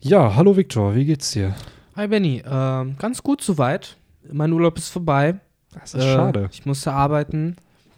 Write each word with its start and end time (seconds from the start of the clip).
Ja, 0.00 0.36
hallo 0.36 0.56
Viktor, 0.56 0.94
wie 0.94 1.04
geht's 1.04 1.32
dir? 1.32 1.56
Hi 1.96 2.06
Benny, 2.06 2.40
ähm, 2.48 2.94
ganz 3.00 3.20
gut 3.20 3.42
soweit. 3.42 3.96
Mein 4.30 4.52
Urlaub 4.52 4.78
ist 4.78 4.90
vorbei. 4.90 5.40
Das 5.72 5.92
ist 5.92 6.04
äh, 6.04 6.14
schade. 6.14 6.48
Ich 6.52 6.64
musste 6.64 6.92
arbeiten, 6.92 7.56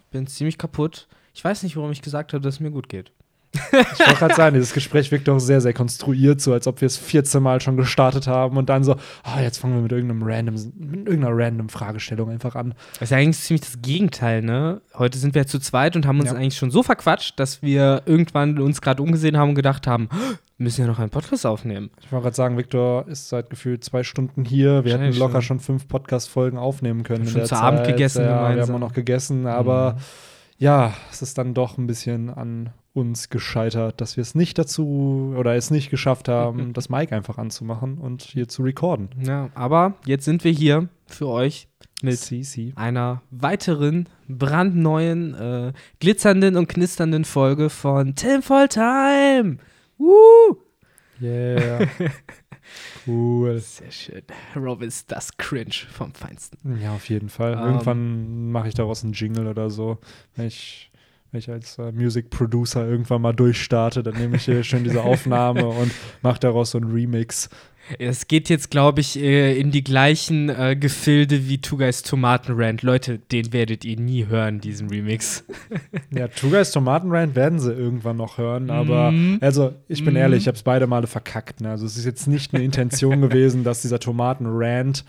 bin 0.09 0.25
ziemlich 0.25 0.57
kaputt. 0.57 1.07
Ich 1.35 1.43
weiß 1.43 1.61
nicht, 1.61 1.77
warum 1.77 1.91
ich 1.91 2.01
gesagt 2.01 2.33
habe, 2.33 2.41
dass 2.41 2.55
es 2.55 2.59
mir 2.59 2.71
gut 2.71 2.89
geht. 2.89 3.11
Ich 3.53 3.99
wollte 3.99 4.15
gerade 4.15 4.35
sagen, 4.35 4.53
dieses 4.53 4.73
Gespräch 4.73 5.11
wirkt 5.11 5.27
doch 5.27 5.39
sehr, 5.39 5.59
sehr 5.59 5.73
konstruiert, 5.73 6.39
so 6.39 6.53
als 6.53 6.67
ob 6.67 6.79
wir 6.79 6.85
es 6.85 6.95
14 6.97 7.43
Mal 7.43 7.59
schon 7.59 7.75
gestartet 7.75 8.27
haben 8.27 8.55
und 8.57 8.69
dann 8.69 8.83
so, 8.83 8.95
ah, 9.23 9.41
jetzt 9.41 9.57
fangen 9.57 9.75
wir 9.75 9.81
mit 9.81 9.91
irgendeinem 9.91 10.23
random, 10.23 10.55
mit 10.77 11.07
irgendeiner 11.07 11.35
random 11.35 11.69
Fragestellung 11.69 12.29
einfach 12.29 12.55
an. 12.55 12.73
Das 12.93 13.03
ist 13.03 13.09
ja 13.09 13.17
eigentlich 13.17 13.39
ziemlich 13.39 13.61
das 13.61 13.81
Gegenteil, 13.81 14.41
ne? 14.41 14.81
Heute 14.97 15.17
sind 15.17 15.35
wir 15.35 15.47
zu 15.47 15.59
zweit 15.59 15.95
und 15.95 16.05
haben 16.05 16.19
uns 16.19 16.31
ja. 16.31 16.37
eigentlich 16.37 16.57
schon 16.57 16.71
so 16.71 16.81
verquatscht, 16.81 17.39
dass 17.39 17.61
wir 17.61 18.03
irgendwann 18.05 18.57
uns 18.59 18.81
gerade 18.81 19.03
umgesehen 19.03 19.37
haben 19.37 19.49
und 19.49 19.55
gedacht 19.55 19.85
haben, 19.85 20.07
wir 20.57 20.65
müssen 20.65 20.81
ja 20.81 20.87
noch 20.87 20.99
einen 20.99 21.09
Podcast 21.09 21.45
aufnehmen. 21.45 21.89
Ich 22.01 22.11
wollte 22.11 22.23
gerade 22.23 22.35
sagen, 22.35 22.57
Viktor 22.57 23.07
ist 23.07 23.29
seit 23.29 23.49
gefühlt 23.49 23.83
zwei 23.83 24.03
Stunden 24.03 24.45
hier. 24.45 24.85
Wir 24.85 24.97
hätten 24.97 25.17
locker 25.17 25.41
schon 25.41 25.59
fünf 25.59 25.87
Podcast-Folgen 25.87 26.57
aufnehmen 26.57 27.03
können. 27.03 27.25
Wir 27.25 27.31
haben 27.31 27.39
schon 27.39 27.45
zu 27.47 27.55
Abend 27.55 27.85
gegessen. 27.85 28.23
Ja, 28.23 28.55
wir 28.55 28.61
haben 28.61 28.75
auch 28.75 28.79
noch 28.79 28.93
gegessen, 28.93 29.47
aber 29.47 29.93
mhm. 29.93 30.01
Ja, 30.61 30.93
es 31.11 31.23
ist 31.23 31.39
dann 31.39 31.55
doch 31.55 31.79
ein 31.79 31.87
bisschen 31.87 32.29
an 32.29 32.69
uns 32.93 33.29
gescheitert, 33.29 33.99
dass 33.99 34.15
wir 34.15 34.21
es 34.21 34.35
nicht 34.35 34.59
dazu 34.59 35.33
oder 35.35 35.55
es 35.55 35.71
nicht 35.71 35.89
geschafft 35.89 36.27
haben, 36.27 36.73
das 36.73 36.87
Mic 36.87 37.11
einfach 37.11 37.39
anzumachen 37.39 37.97
und 37.97 38.21
hier 38.21 38.47
zu 38.47 38.61
recorden. 38.61 39.09
Ja, 39.25 39.49
aber 39.55 39.95
jetzt 40.05 40.25
sind 40.25 40.43
wir 40.43 40.51
hier 40.51 40.87
für 41.07 41.27
euch 41.27 41.67
mit 42.03 42.19
CC. 42.19 42.73
einer 42.75 43.23
weiteren 43.31 44.07
brandneuen, 44.27 45.33
äh, 45.33 45.73
glitzernden 45.99 46.55
und 46.55 46.69
knisternden 46.69 47.25
Folge 47.25 47.71
von 47.71 48.13
Tinfoil 48.13 48.67
Time. 48.67 49.57
Woo! 49.97 50.57
Yeah. 51.21 51.87
cool. 53.07 53.59
Sehr 53.59 53.91
schön. 53.91 54.23
Rob 54.55 54.81
ist 54.81 55.11
das 55.11 55.37
Cringe 55.37 55.73
vom 55.91 56.13
Feinsten. 56.13 56.79
Ja, 56.81 56.93
auf 56.93 57.09
jeden 57.09 57.29
Fall. 57.29 57.53
Um, 57.53 57.59
ähm. 57.59 57.65
Irgendwann 57.67 58.51
mache 58.51 58.69
ich 58.69 58.73
daraus 58.73 59.03
einen 59.03 59.13
Jingle 59.13 59.47
oder 59.47 59.69
so. 59.69 59.99
Wenn 60.35 60.47
ich 60.47 60.91
wenn 61.31 61.39
ich 61.39 61.49
als 61.49 61.77
äh, 61.77 61.93
Music 61.93 62.29
Producer 62.29 62.85
irgendwann 62.85 63.21
mal 63.21 63.33
durchstarte, 63.33 64.03
dann 64.03 64.15
nehme 64.15 64.35
ich 64.35 64.43
hier 64.43 64.63
schön 64.63 64.83
diese 64.83 65.01
Aufnahme 65.01 65.65
und 65.67 65.91
mache 66.21 66.39
daraus 66.39 66.71
so 66.71 66.77
einen 66.77 66.91
Remix. 66.91 67.49
Es 67.99 68.27
geht 68.27 68.49
jetzt, 68.49 68.71
glaube 68.71 69.01
ich, 69.01 69.19
äh, 69.19 69.59
in 69.59 69.71
die 69.71 69.83
gleichen 69.83 70.49
äh, 70.49 70.75
Gefilde 70.79 71.47
wie 71.47 71.59
Two 71.59 71.77
Guys 71.77 72.03
Tomatenrand. 72.03 72.83
Leute, 72.83 73.19
den 73.19 73.53
werdet 73.53 73.85
ihr 73.85 73.97
nie 73.97 74.27
hören, 74.27 74.59
diesen 74.61 74.89
Remix. 74.89 75.43
ja, 76.11 76.27
Two 76.27 76.49
Guys 76.49 76.71
Tomatenrand 76.71 77.35
werden 77.35 77.59
sie 77.59 77.73
irgendwann 77.73 78.17
noch 78.17 78.37
hören, 78.37 78.69
aber 78.69 79.11
mm. 79.11 79.39
also 79.41 79.73
ich 79.87 80.05
bin 80.05 80.13
mm. 80.13 80.17
ehrlich, 80.17 80.41
ich 80.41 80.47
habe 80.47 80.55
es 80.55 80.63
beide 80.63 80.87
Male 80.87 81.07
verkackt. 81.07 81.61
Ne? 81.61 81.69
Also 81.69 81.85
es 81.85 81.97
ist 81.97 82.05
jetzt 82.05 82.27
nicht 82.27 82.53
eine 82.53 82.63
Intention 82.63 83.21
gewesen, 83.21 83.63
dass 83.63 83.81
dieser 83.81 83.99
Tomatenrand 83.99 85.03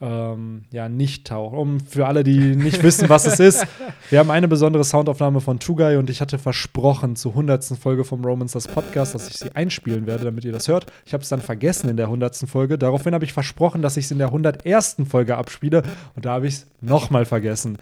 ähm, 0.00 0.62
ja, 0.70 0.88
nicht 0.88 1.26
taucht. 1.26 1.54
Um 1.54 1.78
für 1.80 2.06
alle, 2.06 2.24
die 2.24 2.56
nicht 2.56 2.82
wissen, 2.82 3.08
was 3.08 3.26
es 3.26 3.38
ist, 3.38 3.66
wir 4.08 4.18
haben 4.18 4.30
eine 4.30 4.48
besondere 4.48 4.82
Soundaufnahme 4.82 5.40
von 5.40 5.58
Tugai 5.58 5.98
und 5.98 6.08
ich 6.08 6.20
hatte 6.20 6.38
versprochen 6.38 7.16
zur 7.16 7.32
100. 7.32 7.64
Folge 7.78 8.04
vom 8.04 8.24
Romans 8.24 8.52
das 8.52 8.66
Podcast, 8.66 9.14
dass 9.14 9.28
ich 9.28 9.36
sie 9.36 9.54
einspielen 9.54 10.06
werde, 10.06 10.24
damit 10.24 10.44
ihr 10.44 10.52
das 10.52 10.68
hört. 10.68 10.86
Ich 11.04 11.12
habe 11.12 11.22
es 11.22 11.28
dann 11.28 11.42
vergessen 11.42 11.90
in 11.90 11.96
der 11.96 12.06
100. 12.06 12.36
Folge. 12.48 12.78
Daraufhin 12.78 13.12
habe 13.14 13.24
ich 13.24 13.32
versprochen, 13.32 13.82
dass 13.82 13.96
ich 13.96 14.06
es 14.06 14.10
in 14.10 14.18
der 14.18 14.28
101. 14.28 14.96
Folge 15.08 15.36
abspiele 15.36 15.82
und 16.16 16.24
da 16.24 16.32
habe 16.32 16.46
ich 16.46 16.54
es 16.54 16.66
nochmal 16.80 17.26
vergessen. 17.26 17.76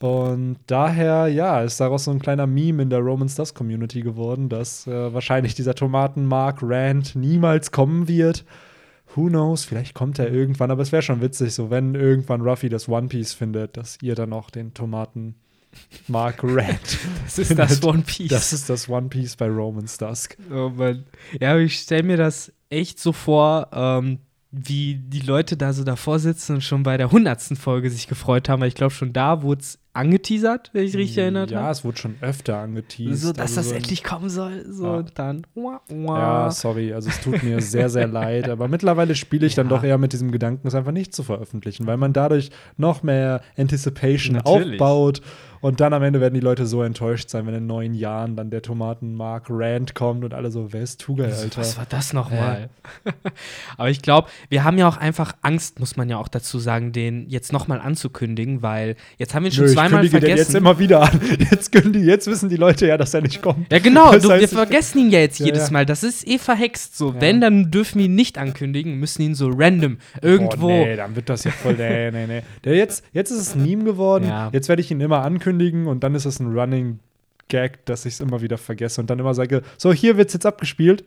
Und 0.00 0.56
daher, 0.66 1.28
ja, 1.28 1.60
ist 1.60 1.78
daraus 1.80 2.04
so 2.04 2.10
ein 2.10 2.20
kleiner 2.20 2.46
Meme 2.46 2.82
in 2.82 2.90
der 2.90 3.00
Roman 3.00 3.28
Stars 3.28 3.52
Community 3.52 4.00
geworden, 4.00 4.48
dass 4.48 4.86
äh, 4.86 5.12
wahrscheinlich 5.12 5.54
dieser 5.54 5.74
Tomatenmark 5.74 6.60
Rand 6.62 7.16
niemals 7.16 7.70
kommen 7.70 8.08
wird 8.08 8.44
who 9.14 9.28
knows, 9.28 9.64
vielleicht 9.64 9.94
kommt 9.94 10.18
er 10.18 10.32
irgendwann, 10.32 10.70
aber 10.70 10.82
es 10.82 10.92
wäre 10.92 11.02
schon 11.02 11.20
witzig, 11.20 11.54
so 11.54 11.70
wenn 11.70 11.94
irgendwann 11.94 12.40
Ruffy 12.42 12.68
das 12.68 12.88
One 12.88 13.08
Piece 13.08 13.32
findet, 13.32 13.76
dass 13.76 13.98
ihr 14.02 14.14
dann 14.14 14.32
auch 14.32 14.50
den 14.50 14.74
Tomaten 14.74 15.34
Mark 16.08 16.42
Red. 16.42 16.98
das 17.24 17.38
ist 17.38 17.58
das 17.58 17.82
One 17.82 18.02
Piece. 18.06 18.28
Das 18.28 18.52
ist 18.52 18.68
das 18.68 18.88
One 18.88 19.08
Piece 19.08 19.36
bei 19.36 19.48
Roman's 19.48 19.98
Dusk. 19.98 20.36
Oh 20.50 20.70
Mann. 20.70 21.04
Ja, 21.40 21.56
ich 21.58 21.78
stelle 21.78 22.02
mir 22.02 22.16
das 22.16 22.52
echt 22.70 22.98
so 22.98 23.12
vor, 23.12 23.68
ähm, 23.72 24.18
wie 24.52 24.96
die 24.96 25.20
Leute 25.20 25.56
da 25.56 25.72
so 25.72 25.84
davor 25.84 26.18
sitzen 26.18 26.56
und 26.56 26.60
schon 26.62 26.82
bei 26.82 26.96
der 26.96 27.12
hundertsten 27.12 27.56
Folge 27.56 27.90
sich 27.90 28.08
gefreut 28.08 28.48
haben, 28.48 28.60
weil 28.60 28.68
ich 28.68 28.74
glaube, 28.74 28.92
schon 28.92 29.12
da 29.12 29.42
wurde 29.42 29.60
es 29.60 29.78
angeteasert, 29.92 30.70
wenn 30.72 30.84
ich 30.84 30.96
richtig 30.96 31.18
erinnert 31.18 31.52
habe. 31.52 31.64
Ja, 31.64 31.70
es 31.70 31.84
wurde 31.84 31.98
schon 31.98 32.16
öfter 32.20 32.58
angeteasert. 32.58 33.18
So, 33.18 33.32
dass 33.32 33.40
also 33.40 33.56
das 33.56 33.68
so 33.70 33.74
endlich 33.74 34.04
kommen 34.04 34.28
soll. 34.28 34.64
So, 34.68 34.84
ja. 34.84 34.94
und 34.96 35.18
dann. 35.18 35.46
Wah, 35.54 35.80
wah. 35.88 36.18
Ja, 36.18 36.50
sorry, 36.50 36.92
also 36.92 37.08
es 37.08 37.20
tut 37.20 37.42
mir 37.42 37.60
sehr, 37.60 37.88
sehr 37.88 38.06
leid. 38.08 38.48
Aber 38.48 38.68
mittlerweile 38.68 39.14
spiele 39.14 39.46
ich 39.46 39.56
ja. 39.56 39.62
dann 39.62 39.68
doch 39.68 39.82
eher 39.82 39.98
mit 39.98 40.12
diesem 40.12 40.30
Gedanken, 40.30 40.66
es 40.68 40.74
einfach 40.74 40.92
nicht 40.92 41.14
zu 41.14 41.22
veröffentlichen, 41.22 41.86
weil 41.86 41.96
man 41.96 42.12
dadurch 42.12 42.50
noch 42.76 43.02
mehr 43.02 43.42
Anticipation 43.56 44.36
Natürlich. 44.36 44.80
aufbaut 44.80 45.22
und 45.60 45.80
dann 45.80 45.92
am 45.92 46.02
Ende 46.02 46.20
werden 46.20 46.34
die 46.34 46.40
Leute 46.40 46.66
so 46.66 46.82
enttäuscht 46.82 47.28
sein, 47.28 47.46
wenn 47.46 47.54
in 47.54 47.66
neun 47.66 47.92
Jahren 47.92 48.34
dann 48.34 48.50
der 48.50 48.62
Tomatenmark 48.62 49.46
Rand 49.50 49.94
kommt 49.94 50.24
und 50.24 50.32
alle 50.32 50.50
so, 50.50 50.72
wer 50.72 50.82
ist 50.82 51.00
Tugay, 51.00 51.30
Alter? 51.30 51.60
Was 51.60 51.76
war 51.76 51.86
das 51.86 52.14
nochmal? 52.14 52.70
Äh. 53.04 53.12
Aber 53.76 53.90
ich 53.90 54.00
glaube, 54.00 54.28
wir 54.48 54.64
haben 54.64 54.78
ja 54.78 54.88
auch 54.88 54.96
einfach 54.96 55.34
Angst, 55.42 55.78
muss 55.78 55.96
man 55.96 56.08
ja 56.08 56.16
auch 56.16 56.28
dazu 56.28 56.58
sagen, 56.58 56.92
den 56.92 57.28
jetzt 57.28 57.52
nochmal 57.52 57.80
anzukündigen, 57.80 58.62
weil 58.62 58.96
jetzt 59.18 59.34
haben 59.34 59.42
wir 59.42 59.50
ihn 59.50 59.54
schon 59.54 59.66
Nö, 59.66 59.72
zweimal 59.88 60.04
ich 60.04 60.10
vergessen. 60.10 60.30
Den 60.30 60.38
jetzt 60.38 60.54
immer 60.54 60.78
wieder 60.78 61.02
an. 61.02 61.20
Jetzt, 61.50 61.74
die, 61.74 62.00
jetzt 62.00 62.26
wissen 62.26 62.48
die 62.48 62.56
Leute 62.56 62.86
ja, 62.86 62.96
dass 62.96 63.14
er 63.14 63.22
nicht 63.22 63.42
kommt. 63.42 63.70
Ja, 63.72 63.78
genau. 63.78 64.12
Du, 64.12 64.28
wir 64.28 64.48
vergessen 64.48 64.98
ihn 64.98 65.10
ja 65.10 65.20
jetzt 65.20 65.38
ja, 65.40 65.46
jedes 65.46 65.70
Mal. 65.70 65.86
Das 65.86 66.02
ist 66.02 66.26
eh 66.26 66.38
verhext. 66.38 66.96
So, 66.96 67.10
ja. 67.10 67.20
wenn, 67.20 67.40
dann 67.40 67.70
dürfen 67.70 67.98
wir 67.98 68.06
ihn 68.06 68.14
nicht 68.14 68.38
ankündigen, 68.38 68.98
müssen 68.98 69.22
ihn 69.22 69.34
so 69.34 69.50
random 69.52 69.98
irgendwo. 70.22 70.68
Boah, 70.68 70.86
nee, 70.86 70.96
dann 70.96 71.16
wird 71.16 71.28
das 71.28 71.44
ja 71.44 71.50
voll. 71.50 71.74
nee, 71.74 72.10
nee, 72.10 72.26
nee. 72.26 72.42
Der 72.64 72.76
jetzt, 72.76 73.04
jetzt 73.12 73.30
ist 73.30 73.38
es 73.38 73.54
ein 73.54 73.62
Meme 73.62 73.84
geworden. 73.84 74.26
Ja. 74.26 74.50
Jetzt 74.52 74.68
werde 74.68 74.82
ich 74.82 74.90
ihn 74.90 75.00
immer 75.00 75.22
ankündigen 75.22 75.40
ankündigen 75.50 75.86
und 75.86 76.04
dann 76.04 76.14
ist 76.14 76.24
es 76.24 76.40
ein 76.40 76.52
Running 76.56 76.98
Gag, 77.48 77.84
dass 77.86 78.06
ich 78.06 78.14
es 78.14 78.20
immer 78.20 78.42
wieder 78.42 78.58
vergesse 78.58 79.00
und 79.00 79.10
dann 79.10 79.18
immer 79.18 79.34
sage, 79.34 79.62
so, 79.76 79.92
hier 79.92 80.16
wird 80.16 80.28
es 80.28 80.34
jetzt 80.34 80.46
abgespielt. 80.46 81.04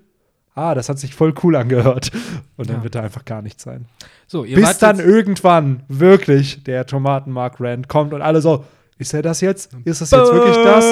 Ah, 0.56 0.76
das 0.76 0.90
hat 0.90 1.00
sich 1.00 1.16
voll 1.16 1.34
cool 1.44 1.56
angehört. 1.56 2.12
Und 2.58 2.70
dann 2.70 2.78
ja. 2.78 2.84
wird 2.84 2.96
da 2.96 3.02
einfach 3.02 3.26
gar 3.26 3.42
nichts 3.42 3.64
sein. 3.64 3.86
So, 4.28 4.44
Bis 4.44 4.78
dann 4.78 5.00
irgendwann 5.00 5.84
wirklich 5.88 6.64
der 6.64 6.86
Tomatenmark 6.86 7.56
Rand 7.60 7.88
kommt 7.88 8.14
und 8.14 8.22
alle 8.22 8.42
so, 8.42 8.64
ist 8.98 9.14
er 9.14 9.22
das 9.22 9.42
jetzt? 9.42 9.72
Ist 9.84 10.02
das 10.02 10.12
jetzt 10.12 10.32
wirklich 10.32 10.56
das? 10.56 10.86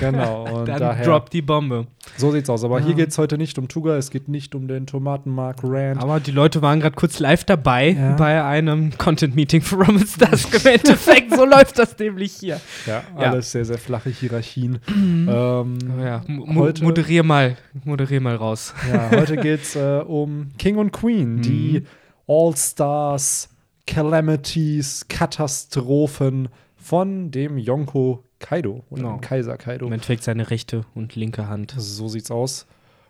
Genau. 0.00 0.44
Und 0.60 0.68
Dann 0.68 0.80
daher, 0.80 1.04
droppt 1.04 1.32
die 1.32 1.42
Bombe. 1.42 1.86
So 2.16 2.30
sieht's 2.30 2.48
aus. 2.48 2.64
Aber 2.64 2.80
ja. 2.80 2.86
hier 2.86 2.94
geht 2.94 3.10
es 3.10 3.18
heute 3.18 3.38
nicht 3.38 3.58
um 3.58 3.68
Tuga, 3.68 3.96
es 3.96 4.10
geht 4.10 4.28
nicht 4.28 4.54
um 4.54 4.68
den 4.68 4.86
Tomatenmark 4.86 5.58
Rand. 5.62 6.02
Aber 6.02 6.20
die 6.20 6.30
Leute 6.30 6.62
waren 6.62 6.80
gerade 6.80 6.94
kurz 6.94 7.18
live 7.18 7.44
dabei 7.44 7.90
ja. 7.90 8.16
bei 8.16 8.42
einem 8.42 8.96
Content-Meeting 8.96 9.62
für 9.62 9.76
Roman 9.76 10.06
Stars. 10.06 10.44
Im 10.64 10.72
Endeffekt, 10.72 11.34
so 11.34 11.44
läuft 11.44 11.78
das 11.78 11.98
nämlich 11.98 12.32
hier. 12.32 12.60
Ja, 12.86 13.02
alles 13.16 13.52
sehr, 13.52 13.64
sehr 13.64 13.78
flache 13.78 14.10
Hierarchien. 14.10 14.78
Mhm. 14.88 15.28
ähm, 15.32 15.78
ja, 16.00 16.22
Mo 16.26 16.70
moderier 16.80 17.22
mal, 17.22 17.56
moderier 17.84 18.20
mal 18.20 18.36
raus. 18.36 18.74
Ja, 18.92 19.10
heute 19.10 19.36
geht's 19.36 19.76
äh, 19.76 20.02
um 20.06 20.48
King 20.58 20.76
und 20.76 20.92
Queen, 20.92 21.36
mhm. 21.36 21.42
die 21.42 21.82
All-Stars, 22.28 23.48
Calamities, 23.86 25.06
Katastrophen, 25.08 26.48
von 26.86 27.32
dem 27.32 27.58
Yonko 27.58 28.22
Kaido 28.38 28.84
oder 28.90 29.02
genau. 29.02 29.16
dem 29.16 29.20
Kaiser 29.20 29.56
Kaido. 29.56 29.86
Im 29.86 29.92
Endeffekt 29.92 30.22
seine 30.22 30.50
rechte 30.50 30.84
und 30.94 31.16
linke 31.16 31.48
Hand. 31.48 31.74
So 31.76 32.08
sieht's 32.08 32.30
aus. 32.30 32.66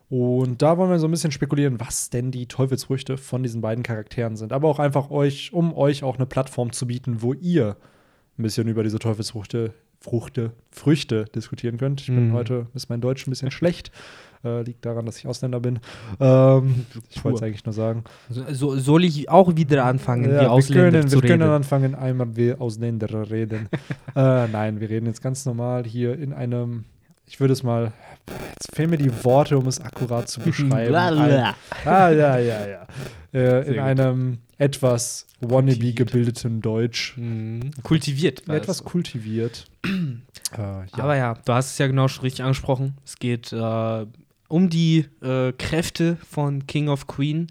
Und 0.08 0.62
da 0.62 0.78
wollen 0.78 0.90
wir 0.90 1.00
so 1.00 1.08
ein 1.08 1.10
bisschen 1.10 1.32
spekulieren, 1.32 1.80
was 1.80 2.10
denn 2.10 2.30
die 2.30 2.46
Teufelsfrüchte 2.46 3.18
von 3.18 3.42
diesen 3.42 3.60
beiden 3.60 3.82
Charakteren 3.82 4.36
sind. 4.36 4.52
Aber 4.52 4.68
auch 4.68 4.78
einfach 4.78 5.10
euch, 5.10 5.52
um 5.52 5.74
euch 5.76 6.04
auch 6.04 6.16
eine 6.16 6.26
Plattform 6.26 6.72
zu 6.72 6.86
bieten, 6.86 7.22
wo 7.22 7.32
ihr 7.32 7.76
ein 8.38 8.42
bisschen 8.42 8.68
über 8.68 8.84
diese 8.84 8.98
Teufelsfrüchte 8.98 9.74
Fruchte, 9.98 10.52
Früchte 10.70 11.24
diskutieren 11.34 11.78
könnt. 11.78 12.02
Ich 12.02 12.06
bin 12.06 12.28
mhm. 12.28 12.32
heute, 12.32 12.66
ist 12.74 12.88
mein 12.88 13.00
Deutsch 13.00 13.26
ein 13.26 13.30
bisschen 13.30 13.50
schlecht. 13.50 13.90
Äh, 14.46 14.62
liegt 14.62 14.84
daran, 14.86 15.06
dass 15.06 15.18
ich 15.18 15.26
Ausländer 15.26 15.58
bin. 15.58 15.80
Ähm, 16.20 16.86
ich 17.10 17.24
wollte 17.24 17.38
es 17.38 17.42
eigentlich 17.42 17.64
nur 17.64 17.72
sagen. 17.72 18.04
So, 18.28 18.76
soll 18.76 19.04
ich 19.04 19.28
auch 19.28 19.56
wieder 19.56 19.84
anfangen, 19.84 20.30
ja, 20.30 20.42
wie 20.42 20.46
Ausländer 20.46 20.98
können, 20.98 21.08
zu 21.08 21.16
wir 21.16 21.22
reden? 21.24 21.40
Wir 21.40 21.46
können 21.46 21.50
anfangen, 21.50 21.94
einmal 21.94 22.36
wie 22.36 22.52
Ausländer 22.54 23.30
reden. 23.30 23.68
äh, 24.14 24.46
nein, 24.46 24.78
wir 24.80 24.88
reden 24.88 25.06
jetzt 25.06 25.22
ganz 25.22 25.44
normal 25.46 25.84
hier 25.84 26.16
in 26.16 26.32
einem, 26.32 26.84
ich 27.26 27.40
würde 27.40 27.54
es 27.54 27.64
mal, 27.64 27.92
jetzt 28.50 28.74
fehlen 28.74 28.90
mir 28.90 28.98
die 28.98 29.24
Worte, 29.24 29.58
um 29.58 29.66
es 29.66 29.80
akkurat 29.80 30.28
zu 30.28 30.40
beschreiben. 30.44 30.94
Ein, 30.94 31.54
ah, 31.84 32.10
ja, 32.10 32.38
ja, 32.38 32.66
ja. 32.66 32.86
Äh, 33.32 33.74
in 33.74 33.80
einem 33.80 34.38
etwas 34.58 35.26
wannabe 35.40 35.92
gebildeten 35.92 36.60
Deutsch. 36.60 37.16
Mhm. 37.16 37.72
Kultiviert. 37.82 38.48
Etwas 38.48 38.84
kultiviert. 38.84 39.66
äh, 39.84 40.58
ja. 40.58 40.86
Aber 40.92 41.16
ja, 41.16 41.34
du 41.44 41.52
hast 41.52 41.72
es 41.72 41.78
ja 41.78 41.88
genau 41.88 42.08
schon 42.08 42.22
richtig 42.22 42.42
angesprochen. 42.44 42.96
Es 43.04 43.16
geht 43.18 43.52
äh, 43.52 44.06
um 44.48 44.68
die 44.70 45.06
äh, 45.22 45.52
Kräfte 45.52 46.18
von 46.28 46.66
King 46.66 46.88
of 46.88 47.06
Queen. 47.06 47.48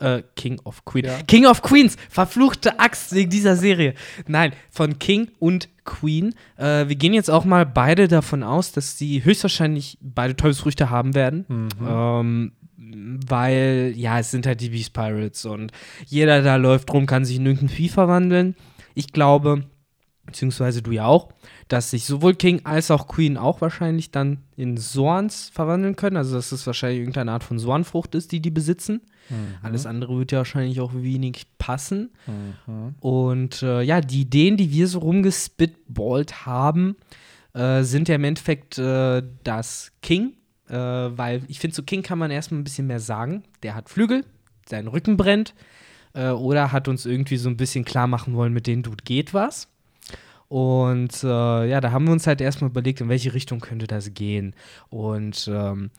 Äh, 0.00 0.22
King 0.36 0.60
of 0.64 0.84
Queen. 0.84 1.06
Ja. 1.06 1.18
King 1.26 1.46
of 1.46 1.62
Queens, 1.62 1.96
verfluchte 2.08 2.78
Axt 2.78 3.14
wegen 3.14 3.30
dieser 3.30 3.56
Serie. 3.56 3.94
Nein, 4.26 4.52
von 4.70 4.98
King 4.98 5.28
und 5.40 5.68
Queen. 5.84 6.34
Äh, 6.56 6.88
wir 6.88 6.96
gehen 6.96 7.14
jetzt 7.14 7.30
auch 7.30 7.44
mal 7.44 7.66
beide 7.66 8.06
davon 8.06 8.42
aus, 8.42 8.72
dass 8.72 8.96
sie 8.96 9.24
höchstwahrscheinlich 9.24 9.98
beide 10.00 10.36
Teufelsfrüchte 10.36 10.90
haben 10.90 11.14
werden. 11.14 11.44
Mhm. 11.48 11.68
Ähm, 11.86 12.52
weil, 13.26 13.92
ja, 13.96 14.18
es 14.18 14.30
sind 14.30 14.46
halt 14.46 14.60
die 14.60 14.70
Beast 14.70 14.92
Pirates 14.92 15.44
und 15.44 15.72
jeder 16.06 16.42
da 16.42 16.56
läuft 16.56 16.92
rum, 16.92 17.06
kann 17.06 17.24
sich 17.24 17.36
in 17.36 17.46
irgendein 17.46 17.68
Vieh 17.68 17.88
verwandeln. 17.88 18.54
Ich 18.94 19.12
glaube, 19.12 19.64
beziehungsweise 20.24 20.82
du 20.82 20.92
ja 20.92 21.06
auch, 21.06 21.28
dass 21.68 21.90
sich 21.90 22.06
sowohl 22.06 22.34
King 22.34 22.62
als 22.64 22.90
auch 22.90 23.06
Queen 23.06 23.36
auch 23.36 23.60
wahrscheinlich 23.60 24.10
dann 24.10 24.38
in 24.56 24.76
Sorns 24.78 25.50
verwandeln 25.50 25.96
können. 25.96 26.16
Also, 26.16 26.34
dass 26.34 26.50
es 26.50 26.66
wahrscheinlich 26.66 27.00
irgendeine 27.00 27.32
Art 27.32 27.44
von 27.44 27.58
Sornfrucht 27.58 28.14
ist, 28.14 28.32
die 28.32 28.40
die 28.40 28.50
besitzen. 28.50 29.02
Mhm. 29.28 29.54
Alles 29.62 29.84
andere 29.84 30.18
wird 30.18 30.32
ja 30.32 30.38
wahrscheinlich 30.38 30.80
auch 30.80 30.94
wenig 30.94 31.46
passen. 31.58 32.10
Mhm. 32.26 32.94
Und 33.00 33.62
äh, 33.62 33.82
ja, 33.82 34.00
die 34.00 34.22
Ideen, 34.22 34.56
die 34.56 34.72
wir 34.72 34.88
so 34.88 35.00
rumgespitballt 35.00 36.46
haben, 36.46 36.96
äh, 37.52 37.82
sind 37.82 38.08
ja 38.08 38.14
im 38.14 38.24
Endeffekt 38.24 38.78
äh, 38.78 39.22
das 39.44 39.92
King. 40.00 40.32
Äh, 40.68 40.74
weil 40.74 41.42
ich 41.48 41.60
finde, 41.60 41.74
zu 41.74 41.82
King 41.82 42.02
kann 42.02 42.18
man 42.18 42.30
erstmal 42.30 42.60
ein 42.60 42.64
bisschen 42.64 42.86
mehr 42.86 43.00
sagen. 43.00 43.44
Der 43.62 43.74
hat 43.74 43.90
Flügel, 43.90 44.24
sein 44.66 44.88
Rücken 44.88 45.18
brennt. 45.18 45.54
Äh, 46.14 46.30
oder 46.30 46.72
hat 46.72 46.88
uns 46.88 47.04
irgendwie 47.04 47.36
so 47.36 47.50
ein 47.50 47.58
bisschen 47.58 47.84
klar 47.84 48.06
machen 48.06 48.34
wollen, 48.34 48.54
mit 48.54 48.66
dem 48.66 48.82
Dude 48.82 49.04
geht 49.04 49.34
was. 49.34 49.68
Und 50.48 51.22
äh, 51.22 51.68
ja, 51.68 51.80
da 51.80 51.92
haben 51.92 52.06
wir 52.06 52.12
uns 52.12 52.26
halt 52.26 52.40
erstmal 52.40 52.70
überlegt, 52.70 53.00
in 53.00 53.08
welche 53.08 53.34
Richtung 53.34 53.60
könnte 53.60 53.86
das 53.86 54.14
gehen. 54.14 54.54
Und 54.88 55.48
ähm, 55.52 55.90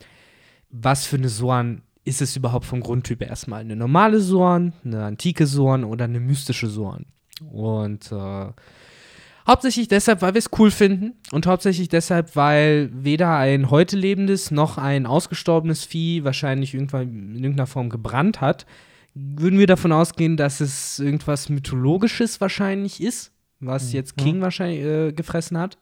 was 0.71 1.05
für 1.05 1.17
eine 1.17 1.29
Soan 1.29 1.83
ist 2.03 2.21
es 2.21 2.35
überhaupt 2.35 2.65
vom 2.65 2.81
Grundtyp 2.81 3.21
erstmal? 3.21 3.61
Eine 3.61 3.75
normale 3.75 4.19
Soan, 4.19 4.73
eine 4.83 5.05
antike 5.05 5.45
Soan 5.45 5.83
oder 5.83 6.05
eine 6.05 6.19
mystische 6.19 6.67
Soan? 6.67 7.05
Und 7.51 8.11
äh, 8.11 8.47
hauptsächlich 9.47 9.87
deshalb, 9.87 10.23
weil 10.23 10.33
wir 10.33 10.39
es 10.39 10.49
cool 10.57 10.71
finden 10.71 11.13
und 11.31 11.45
hauptsächlich 11.45 11.87
deshalb, 11.87 12.35
weil 12.35 12.89
weder 12.91 13.35
ein 13.37 13.69
heute 13.69 13.97
lebendes 13.97 14.49
noch 14.49 14.79
ein 14.79 15.05
ausgestorbenes 15.05 15.85
Vieh 15.85 16.23
wahrscheinlich 16.23 16.73
irgendwann 16.73 17.35
in 17.35 17.43
irgendeiner 17.43 17.67
Form 17.67 17.89
gebrannt 17.89 18.41
hat. 18.41 18.65
Würden 19.13 19.59
wir 19.59 19.67
davon 19.67 19.91
ausgehen, 19.91 20.37
dass 20.37 20.59
es 20.59 20.97
irgendwas 20.97 21.49
Mythologisches 21.49 22.41
wahrscheinlich 22.41 23.01
ist 23.01 23.31
was 23.59 23.89
mhm. 23.89 23.95
jetzt 23.95 24.17
King 24.17 24.41
wahrscheinlich 24.41 24.81
äh, 24.83 25.11
gefressen 25.11 25.57
hat. 25.57 25.77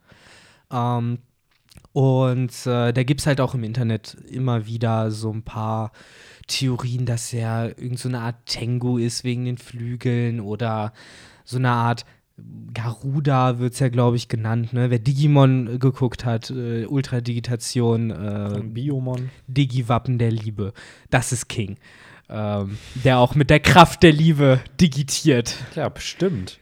Ähm, 0.71 1.19
und 1.93 2.51
äh, 2.65 2.93
da 2.93 3.03
gibt 3.03 3.21
es 3.21 3.27
halt 3.27 3.41
auch 3.41 3.53
im 3.53 3.63
Internet 3.63 4.17
immer 4.29 4.67
wieder 4.67 5.11
so 5.11 5.31
ein 5.31 5.43
paar 5.43 5.91
Theorien, 6.47 7.05
dass 7.05 7.33
er 7.33 7.77
irgendeine 7.77 8.17
so 8.17 8.23
Art 8.23 8.45
Tengu 8.45 8.97
ist 8.97 9.23
wegen 9.23 9.45
den 9.45 9.57
Flügeln 9.57 10.39
oder 10.39 10.93
so 11.43 11.57
eine 11.57 11.69
Art 11.69 12.05
Garuda 12.73 13.57
wird 13.57 13.73
es 13.73 13.79
ja, 13.79 13.89
glaube 13.89 14.15
ich, 14.15 14.27
genannt. 14.27 14.71
Ne? 14.71 14.91
Wer 14.91 14.99
Digimon 14.99 15.79
geguckt 15.79 16.23
hat, 16.23 16.51
äh, 16.51 16.85
Ultradigitation, 16.85 18.11
äh, 18.11 18.61
Biomon. 18.63 19.31
Digi-Wappen 19.47 20.19
der 20.19 20.31
Liebe. 20.31 20.73
Das 21.09 21.31
ist 21.31 21.49
King. 21.49 21.77
Ähm, 22.29 22.77
der 23.03 23.17
auch 23.17 23.33
mit 23.33 23.49
der 23.49 23.59
Kraft 23.59 24.03
der 24.03 24.11
Liebe 24.11 24.59
digitiert. 24.79 25.55
Ja, 25.75 25.89
bestimmt. 25.89 26.59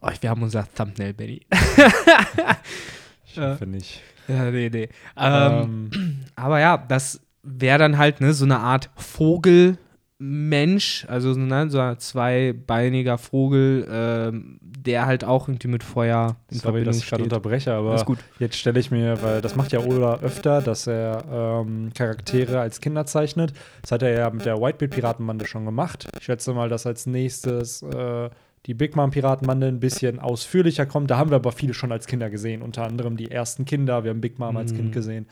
Oh, 0.00 0.10
wir 0.20 0.30
haben 0.30 0.42
unser 0.42 0.66
Thumbnail, 0.74 1.14
Benny. 1.14 1.40
ich 3.26 3.38
hoffe 3.38 3.66
nicht. 3.66 4.02
Ja, 4.28 4.50
nee, 4.50 4.70
nee. 4.70 4.88
Ähm, 5.16 5.90
ähm. 5.92 6.20
Aber 6.36 6.60
ja, 6.60 6.78
das 6.78 7.20
wäre 7.42 7.78
dann 7.78 7.98
halt 7.98 8.20
ne, 8.20 8.32
so 8.32 8.44
eine 8.44 8.58
Art 8.58 8.90
Vogelmensch, 8.96 11.06
also 11.08 11.34
ne, 11.34 11.70
so 11.70 11.78
ein 11.78 11.98
zweibeiniger 11.98 13.18
Vogel, 13.18 13.86
ähm, 13.90 14.58
der 14.62 15.06
halt 15.06 15.24
auch 15.24 15.48
irgendwie 15.48 15.68
mit 15.68 15.82
Feuer 15.82 16.36
in 16.50 16.58
Sorry, 16.58 16.62
Verbindung 16.62 16.92
dass 16.92 17.02
ich 17.02 17.08
gerade 17.08 17.22
unterbreche, 17.22 17.74
aber 17.74 18.04
jetzt 18.38 18.56
stelle 18.56 18.80
ich 18.80 18.90
mir, 18.90 19.20
weil 19.22 19.40
das 19.40 19.56
macht 19.56 19.72
ja 19.72 19.80
Oda 19.80 20.18
öfter, 20.20 20.62
dass 20.62 20.86
er 20.86 21.24
ähm, 21.30 21.92
Charaktere 21.94 22.60
als 22.60 22.80
Kinder 22.80 23.06
zeichnet. 23.06 23.52
Das 23.82 23.92
hat 23.92 24.02
er 24.02 24.10
ja 24.10 24.30
mit 24.30 24.46
der 24.46 24.56
Whitebeard-Piratenbande 24.56 25.46
schon 25.46 25.64
gemacht. 25.64 26.08
Ich 26.18 26.24
schätze 26.24 26.52
mal, 26.54 26.68
dass 26.68 26.86
als 26.86 27.06
nächstes 27.06 27.82
äh, 27.82 28.30
die 28.66 28.74
Big 28.74 28.96
Mom 28.96 29.10
Piratenbande 29.10 29.66
ein 29.66 29.80
bisschen 29.80 30.18
ausführlicher 30.18 30.86
kommt. 30.86 31.10
Da 31.10 31.18
haben 31.18 31.30
wir 31.30 31.36
aber 31.36 31.52
viele 31.52 31.74
schon 31.74 31.92
als 31.92 32.06
Kinder 32.06 32.30
gesehen, 32.30 32.62
unter 32.62 32.84
anderem 32.84 33.16
die 33.16 33.30
ersten 33.30 33.64
Kinder. 33.64 34.04
Wir 34.04 34.10
haben 34.10 34.20
Big 34.20 34.38
Mom 34.38 34.52
mhm. 34.52 34.56
als 34.56 34.72
Kind 34.72 34.88
mhm. 34.88 34.92
gesehen. 34.92 35.26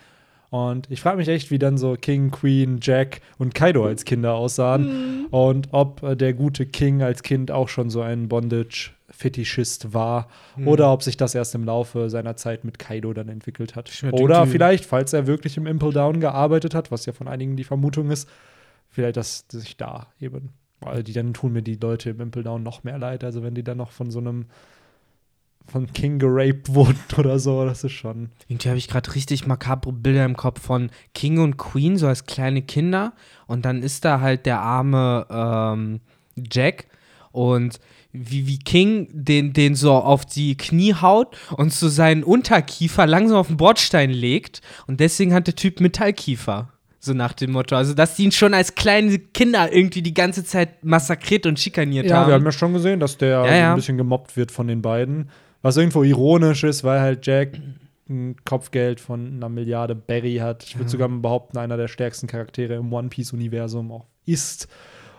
Und 0.51 0.91
ich 0.91 1.01
frage 1.01 1.17
mich 1.17 1.29
echt, 1.29 1.51
wie 1.51 1.59
dann 1.59 1.79
so 1.79 1.95
King, 1.95 2.31
Queen, 2.31 2.79
Jack 2.83 3.23
und 3.39 3.55
Kaido 3.55 3.87
als 3.87 4.05
Kinder 4.05 4.35
aussahen. 4.35 5.23
Mhm. 5.23 5.27
Und 5.31 5.69
ob 5.71 6.03
äh, 6.03 6.15
der 6.15 6.35
gute 6.35 6.67
King 6.67 7.01
als 7.01 7.23
Kind 7.23 7.51
auch 7.51 7.71
schon 7.71 7.89
so 7.89 8.03
ein 8.03 8.29
Bondage-Fetischist 8.29 9.95
war. 9.95 10.29
Mhm. 10.57 10.69
Oder 10.69 10.93
ob 10.93 11.03
sich 11.03 11.17
das 11.17 11.35
erst 11.35 11.55
im 11.55 11.65
Laufe 11.65 12.11
seiner 12.11 12.37
Zeit 12.37 12.65
mit 12.65 12.79
Kaido 12.79 13.15
dann 13.15 13.31
entwickelt 13.31 13.77
hat. 13.77 13.91
Oder 14.13 14.47
vielleicht, 14.47 14.85
falls 14.85 15.15
er 15.15 15.27
wirklich 15.27 15.57
im 15.57 15.67
Impel 15.67 15.91
Down 15.91 16.21
gearbeitet 16.21 16.75
hat, 16.75 16.91
was 16.91 17.07
ja 17.07 17.15
von 17.15 17.29
einigen 17.29 17.57
die 17.57 17.65
Vermutung 17.65 18.11
ist, 18.11 18.29
vielleicht, 18.91 19.17
dass 19.17 19.47
sich 19.49 19.79
da 19.79 20.09
eben 20.21 20.51
weil 20.83 21.03
die 21.03 21.13
dann 21.13 21.35
tun 21.35 21.53
mir 21.53 21.63
die 21.63 21.77
Leute 21.77 22.11
im 22.11 22.21
Impel 22.21 22.43
Down 22.43 22.63
noch 22.63 22.85
mehr 22.85 22.99
leid. 22.99 23.25
Also 23.25 23.43
wenn 23.43 23.55
die 23.55 23.65
dann 23.65 23.79
noch 23.79 23.91
von 23.91 24.11
so 24.11 24.19
einem 24.19 24.47
von 25.67 25.93
King 25.93 26.19
geraped 26.19 26.69
wurden 26.75 26.99
oder 27.17 27.39
so, 27.39 27.65
das 27.65 27.85
ist 27.85 27.93
schon. 27.93 28.31
Irgendwie 28.49 28.69
habe 28.69 28.79
ich 28.79 28.89
gerade 28.89 29.15
richtig 29.15 29.47
makabre 29.47 29.93
Bilder 29.93 30.25
im 30.25 30.37
Kopf 30.37 30.61
von 30.61 30.91
King 31.15 31.39
und 31.39 31.57
Queen, 31.57 31.97
so 31.97 32.07
als 32.07 32.27
kleine 32.27 32.63
Kinder. 32.63 33.13
Und 33.47 33.65
dann 33.65 33.83
ist 33.83 34.05
da 34.05 34.21
halt 34.21 34.47
der 34.47 34.61
arme 34.61 35.27
ähm, 35.31 36.01
Jack 36.51 36.87
und 37.31 37.81
wie, 38.13 38.47
wie 38.47 38.59
King 38.59 39.09
den, 39.13 39.53
den 39.53 39.75
so 39.75 39.93
auf 39.93 40.27
die 40.27 40.57
Knie 40.57 40.95
haut 40.95 41.37
und 41.57 41.73
so 41.73 41.89
seinen 41.89 42.25
Unterkiefer 42.25 43.07
langsam 43.07 43.39
auf 43.39 43.47
den 43.47 43.57
Bordstein 43.57 44.11
legt. 44.11 44.61
Und 44.87 45.01
deswegen 45.01 45.33
hat 45.33 45.47
der 45.47 45.57
Typ 45.57 45.81
Metallkiefer. 45.81 46.72
So 47.05 47.15
nach 47.15 47.33
dem 47.33 47.51
Motto. 47.51 47.75
Also, 47.75 47.95
dass 47.95 48.15
die 48.15 48.23
ihn 48.23 48.31
schon 48.31 48.55
als 48.55 48.77
kleine 48.77 49.19
Kinder 49.19 49.73
irgendwie 49.73 50.03
die 50.03 50.15
ganze 50.15 50.45
Zeit 50.45 50.85
massakriert 50.85 51.47
und 51.47 51.59
schikaniert 51.59 52.07
ja, 52.07 52.15
haben. 52.15 52.23
Ja, 52.23 52.29
wir 52.29 52.35
haben 52.35 52.45
ja 52.45 52.53
schon 52.53 52.73
gesehen, 52.73 53.01
dass 53.01 53.19
der 53.19 53.45
ja, 53.45 53.55
ja. 53.55 53.71
ein 53.71 53.77
bisschen 53.77 53.99
gemobbt 53.99 54.37
wird 54.37 54.53
von 54.53 54.69
den 54.69 54.83
beiden. 54.83 55.29
Was 55.63 55.77
irgendwo 55.77 56.05
ironisch 56.05 56.63
ist, 56.63 56.85
weil 56.85 57.01
halt 57.01 57.27
Jack 57.27 57.59
ein 58.09 58.37
Kopfgeld 58.45 59.01
von 59.01 59.27
einer 59.27 59.49
Milliarde 59.49 59.97
Barry 59.97 60.37
hat. 60.37 60.63
Ich 60.63 60.79
würde 60.79 60.91
sogar 60.91 61.09
behaupten, 61.09 61.59
einer 61.59 61.77
der 61.77 61.89
stärksten 61.89 62.29
Charaktere 62.29 62.75
im 62.75 62.93
One 62.93 63.09
Piece-Universum 63.09 63.91
auch 63.91 64.07
ist. 64.25 64.69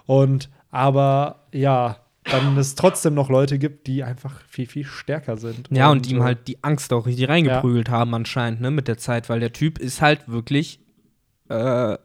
Und 0.05 0.49
aber 0.71 1.47
ja, 1.51 1.97
dann 2.23 2.57
es 2.57 2.75
trotzdem 2.75 3.13
noch 3.13 3.29
Leute 3.29 3.59
gibt, 3.59 3.87
die 3.87 4.03
einfach 4.03 4.39
viel, 4.47 4.67
viel 4.67 4.85
stärker 4.85 5.35
sind. 5.35 5.67
Ja, 5.69 5.91
und, 5.91 5.97
und 5.97 6.09
ihm 6.09 6.23
halt 6.23 6.47
die 6.47 6.63
Angst 6.63 6.93
auch 6.93 7.05
richtig 7.05 7.27
reingeprügelt 7.27 7.89
ja. 7.89 7.95
haben, 7.95 8.13
anscheinend, 8.13 8.61
ne, 8.61 8.71
mit 8.71 8.87
der 8.87 8.97
Zeit, 8.97 9.27
weil 9.27 9.41
der 9.41 9.51
Typ 9.51 9.79
ist 9.79 10.01
halt 10.01 10.29
wirklich 10.29 10.79
äh, 11.53 11.97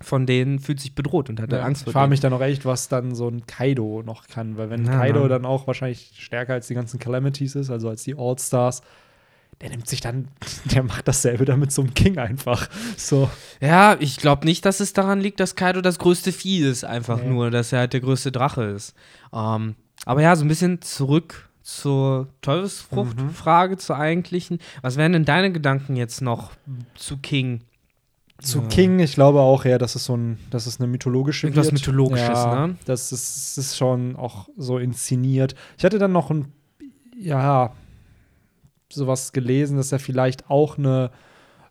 von 0.00 0.26
denen 0.26 0.58
fühlt 0.58 0.80
sich 0.80 0.94
bedroht 0.94 1.30
und 1.30 1.40
hat 1.40 1.52
ja, 1.52 1.60
Angst 1.62 1.84
vor 1.84 1.90
Ich 1.90 1.94
frage 1.94 2.10
mich 2.10 2.20
dann 2.20 2.32
auch 2.32 2.40
echt, 2.40 2.64
was 2.64 2.88
dann 2.88 3.14
so 3.14 3.28
ein 3.28 3.46
Kaido 3.46 4.02
noch 4.04 4.26
kann, 4.26 4.56
weil 4.56 4.70
wenn 4.70 4.84
ja, 4.84 4.98
Kaido 4.98 5.22
ja. 5.22 5.28
dann 5.28 5.44
auch 5.44 5.66
wahrscheinlich 5.66 6.12
stärker 6.18 6.54
als 6.54 6.66
die 6.66 6.74
ganzen 6.74 6.98
Calamities 6.98 7.54
ist, 7.54 7.70
also 7.70 7.88
als 7.88 8.02
die 8.02 8.16
All-Stars, 8.16 8.82
der 9.60 9.70
nimmt 9.70 9.88
sich 9.88 10.00
dann, 10.00 10.28
der 10.72 10.82
macht 10.82 11.06
dasselbe 11.06 11.44
dann 11.44 11.60
mit 11.60 11.72
so 11.72 11.82
einem 11.82 11.94
King 11.94 12.18
einfach. 12.18 12.68
So. 12.96 13.30
Ja, 13.60 13.96
ich 14.00 14.16
glaube 14.16 14.46
nicht, 14.46 14.64
dass 14.64 14.80
es 14.80 14.92
daran 14.92 15.20
liegt, 15.20 15.40
dass 15.40 15.54
Kaido 15.54 15.80
das 15.80 15.98
größte 15.98 16.32
Vieh 16.32 16.62
ist, 16.62 16.84
einfach 16.84 17.22
nee. 17.22 17.28
nur, 17.28 17.50
dass 17.50 17.72
er 17.72 17.80
halt 17.80 17.92
der 17.92 18.00
größte 18.00 18.32
Drache 18.32 18.64
ist. 18.64 18.94
Ähm, 19.32 19.76
aber 20.06 20.22
ja, 20.22 20.34
so 20.36 20.44
ein 20.44 20.48
bisschen 20.48 20.82
zurück 20.82 21.48
zur 21.62 22.28
Teufelsfrucht-Frage, 22.42 23.76
mhm. 23.76 23.78
zur 23.78 23.96
eigentlichen. 23.96 24.58
Was 24.82 24.96
wären 24.96 25.12
denn 25.12 25.24
deine 25.24 25.50
Gedanken 25.50 25.96
jetzt 25.96 26.20
noch 26.20 26.50
zu 26.94 27.16
King? 27.16 27.62
Zu 28.40 28.62
ja. 28.62 28.66
King, 28.66 28.98
ich 28.98 29.14
glaube 29.14 29.40
auch 29.40 29.64
eher, 29.64 29.78
dass 29.78 29.94
es 29.94 30.04
so 30.04 30.16
ein, 30.16 30.38
dass 30.50 30.66
es 30.66 30.80
eine 30.80 30.88
mythologische 30.88 31.46
Irgendwas 31.46 31.66
wird. 31.66 31.74
Mythologisches, 31.74 32.28
ja, 32.28 32.66
ne? 32.66 32.76
Das 32.84 33.12
ist, 33.12 33.56
das 33.56 33.58
ist 33.58 33.76
schon 33.76 34.16
auch 34.16 34.48
so 34.56 34.78
inszeniert. 34.78 35.54
Ich 35.78 35.84
hatte 35.84 35.98
dann 35.98 36.12
noch 36.12 36.30
ein, 36.30 36.52
ja, 37.16 37.72
sowas 38.92 39.32
gelesen, 39.32 39.76
dass 39.76 39.92
er 39.92 40.00
vielleicht 40.00 40.50
auch 40.50 40.78
eine, 40.78 41.10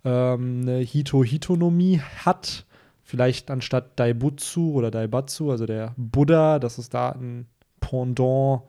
ähm, 0.06 0.62
eine 0.62 0.78
Hito-Hitonomie 0.80 2.02
hat. 2.26 2.66
Vielleicht 3.02 3.52
anstatt 3.52 4.00
Daibutsu 4.00 4.74
oder 4.74 4.90
Daibatsu, 4.90 5.52
also 5.52 5.66
der 5.66 5.94
Buddha, 5.98 6.60
dass 6.60 6.78
es 6.78 6.90
da 6.90 7.12
ein 7.12 7.48
Pendant 7.82 8.62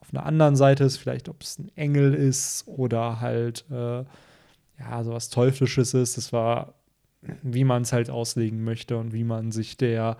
auf 0.00 0.08
einer 0.12 0.24
anderen 0.24 0.54
Seite 0.54 0.84
ist. 0.84 0.96
Vielleicht, 0.96 1.28
ob 1.28 1.42
es 1.42 1.58
ein 1.58 1.70
Engel 1.76 2.14
ist 2.14 2.66
oder 2.68 3.20
halt, 3.20 3.64
äh, 3.70 4.04
ja, 4.78 5.04
sowas 5.04 5.28
Teuflisches 5.28 5.94
ist. 5.94 6.16
Das 6.16 6.32
war 6.32 6.74
wie 7.42 7.64
man 7.64 7.82
es 7.82 7.92
halt 7.92 8.10
auslegen 8.10 8.64
möchte 8.64 8.96
und 8.96 9.12
wie 9.12 9.24
man 9.24 9.52
sich 9.52 9.76
der 9.76 10.16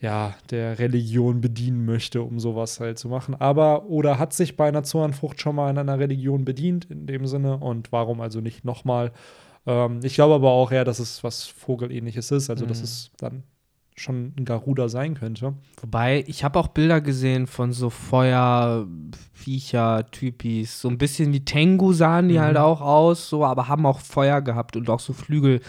ja, 0.00 0.34
der 0.50 0.78
Religion 0.78 1.40
bedienen 1.40 1.86
möchte, 1.86 2.20
um 2.20 2.38
sowas 2.38 2.78
halt 2.78 2.98
zu 2.98 3.08
machen. 3.08 3.34
Aber 3.38 3.86
oder 3.86 4.18
hat 4.18 4.34
sich 4.34 4.54
bei 4.54 4.68
einer 4.68 4.82
Zornfrucht 4.82 5.40
schon 5.40 5.56
mal 5.56 5.70
in 5.70 5.78
einer 5.78 5.98
Religion 5.98 6.44
bedient 6.44 6.84
in 6.90 7.06
dem 7.06 7.26
Sinne 7.26 7.56
und 7.56 7.90
warum 7.90 8.20
also 8.20 8.40
nicht 8.40 8.66
nochmal? 8.66 9.12
Ähm, 9.66 10.00
ich 10.02 10.14
glaube 10.14 10.34
aber 10.34 10.50
auch 10.50 10.72
eher, 10.72 10.84
dass 10.84 10.98
es 10.98 11.24
was 11.24 11.46
Vogelähnliches 11.46 12.30
ist, 12.32 12.50
also 12.50 12.66
mhm. 12.66 12.68
dass 12.68 12.82
es 12.82 13.12
dann 13.16 13.44
schon 13.96 14.34
ein 14.36 14.44
Garuda 14.44 14.90
sein 14.90 15.14
könnte. 15.14 15.54
Wobei, 15.80 16.24
ich 16.26 16.44
habe 16.44 16.58
auch 16.58 16.68
Bilder 16.68 17.00
gesehen 17.00 17.46
von 17.46 17.72
so 17.72 17.88
Feuerviecher, 17.88 18.86
Typis. 20.10 20.80
So 20.80 20.88
ein 20.88 20.98
bisschen 20.98 21.32
wie 21.32 21.44
Tengu 21.44 21.92
sahen 21.92 22.28
die 22.28 22.34
mhm. 22.34 22.40
halt 22.40 22.56
auch 22.58 22.82
aus, 22.82 23.28
so, 23.28 23.44
aber 23.44 23.68
haben 23.68 23.86
auch 23.86 24.00
Feuer 24.00 24.42
gehabt 24.42 24.76
und 24.76 24.90
auch 24.90 25.00
so 25.00 25.12
Flügel 25.12 25.60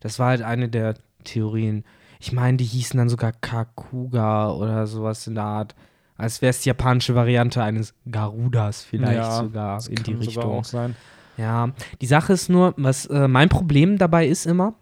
das 0.00 0.18
war 0.18 0.28
halt 0.28 0.42
eine 0.42 0.68
der 0.68 0.94
Theorien. 1.24 1.84
Ich 2.20 2.32
meine, 2.32 2.56
die 2.56 2.64
hießen 2.64 2.98
dann 2.98 3.08
sogar 3.08 3.32
Kakuga 3.32 4.50
oder 4.52 4.86
sowas 4.86 5.26
in 5.26 5.34
der 5.34 5.44
Art. 5.44 5.74
Als 6.16 6.42
wäre 6.42 6.50
es 6.50 6.62
die 6.62 6.68
japanische 6.68 7.14
Variante 7.14 7.62
eines 7.62 7.94
Garudas 8.10 8.82
vielleicht 8.82 9.18
ja, 9.18 9.38
sogar 9.38 9.80
in 9.88 10.02
die 10.02 10.14
Richtung. 10.14 10.44
Auch 10.44 10.64
sein. 10.64 10.96
Ja, 11.36 11.70
die 12.00 12.06
Sache 12.06 12.32
ist 12.32 12.48
nur, 12.48 12.74
was 12.76 13.06
äh, 13.06 13.28
mein 13.28 13.48
Problem 13.48 13.98
dabei 13.98 14.26
ist 14.26 14.44
immer, 14.44 14.74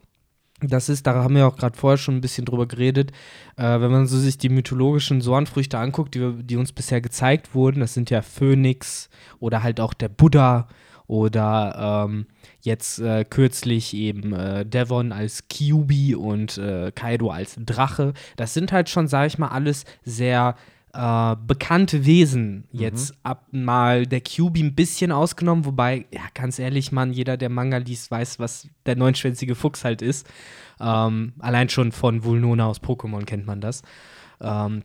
das 0.62 0.88
ist, 0.88 1.06
da 1.06 1.14
haben 1.14 1.34
wir 1.34 1.46
auch 1.46 1.56
gerade 1.56 1.76
vorher 1.76 1.98
schon 1.98 2.16
ein 2.16 2.20
bisschen 2.22 2.46
drüber 2.46 2.66
geredet, 2.66 3.12
äh, 3.56 3.80
wenn 3.80 3.90
man 3.90 4.06
so 4.06 4.18
sich 4.18 4.38
die 4.38 4.48
mythologischen 4.48 5.20
Sornfrüchte 5.20 5.78
anguckt, 5.78 6.14
die, 6.14 6.42
die 6.42 6.56
uns 6.56 6.72
bisher 6.72 7.02
gezeigt 7.02 7.54
wurden, 7.54 7.80
das 7.80 7.92
sind 7.92 8.08
ja 8.08 8.22
Phönix 8.22 9.10
oder 9.38 9.62
halt 9.62 9.80
auch 9.80 9.92
der 9.92 10.08
Buddha 10.08 10.68
oder 11.06 12.06
ähm, 12.08 12.26
jetzt 12.60 12.98
äh, 12.98 13.24
kürzlich 13.24 13.94
eben 13.94 14.32
äh, 14.32 14.66
Devon 14.66 15.12
als 15.12 15.48
Kyubi 15.48 16.14
und 16.14 16.58
äh, 16.58 16.92
Kaido 16.94 17.30
als 17.30 17.56
Drache. 17.64 18.12
Das 18.36 18.54
sind 18.54 18.72
halt 18.72 18.88
schon, 18.88 19.08
sag 19.08 19.26
ich 19.26 19.38
mal, 19.38 19.48
alles 19.48 19.84
sehr 20.04 20.56
äh, 20.96 21.36
bekannte 21.46 22.06
Wesen. 22.06 22.64
Mhm. 22.72 22.80
Jetzt 22.80 23.14
ab 23.22 23.46
mal 23.52 24.06
der 24.06 24.20
Kyubi 24.20 24.62
ein 24.62 24.74
bisschen 24.74 25.12
ausgenommen, 25.12 25.64
wobei, 25.64 26.06
ja, 26.12 26.22
ganz 26.34 26.58
ehrlich, 26.58 26.90
Mann, 26.90 27.12
jeder, 27.12 27.36
der 27.36 27.50
Manga 27.50 27.76
liest, 27.76 28.10
weiß, 28.10 28.38
was 28.38 28.68
der 28.86 28.96
neunschwänzige 28.96 29.54
Fuchs 29.54 29.84
halt 29.84 30.02
ist. 30.02 30.26
Ähm, 30.80 31.34
allein 31.38 31.68
schon 31.68 31.92
von 31.92 32.24
Vulnona 32.24 32.66
aus 32.66 32.80
Pokémon 32.80 33.24
kennt 33.24 33.46
man 33.46 33.60
das. 33.60 33.82
Ähm, 34.40 34.82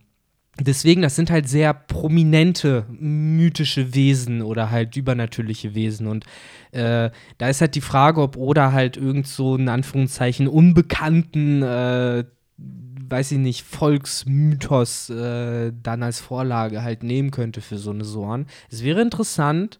deswegen, 0.60 1.02
das 1.02 1.16
sind 1.16 1.32
halt 1.32 1.48
sehr 1.48 1.74
prominente 1.74 2.86
mythische 2.90 3.94
Wesen 3.94 4.42
oder 4.42 4.70
halt 4.70 4.96
übernatürliche 4.96 5.76
Wesen. 5.76 6.08
Und 6.08 6.26
äh, 6.72 7.10
da 7.38 7.50
ist 7.50 7.62
halt 7.62 7.76
die 7.76 7.82
Frage, 7.82 8.22
ob 8.22 8.38
Oda 8.38 8.72
halt 8.72 8.98
irgend 8.98 9.28
so 9.28 9.56
in 9.56 9.70
Anführungszeichen 9.70 10.48
unbekannten, 10.48 11.64
äh, 11.64 12.26
weiß 12.58 13.34
ich 13.34 13.40
nicht, 13.40 13.64
Volksmythos 13.64 15.10
äh, 15.10 15.72
dann 15.82 16.04
als 16.04 16.20
Vorlage 16.20 16.84
halt 16.84 17.04
nehmen 17.04 17.32
könnte 17.32 17.62
für 17.62 17.78
so 17.78 17.92
eine 17.92 18.06
Sorn. 18.06 18.48
Es 18.70 18.84
wäre 18.84 19.02
interessant, 19.02 19.80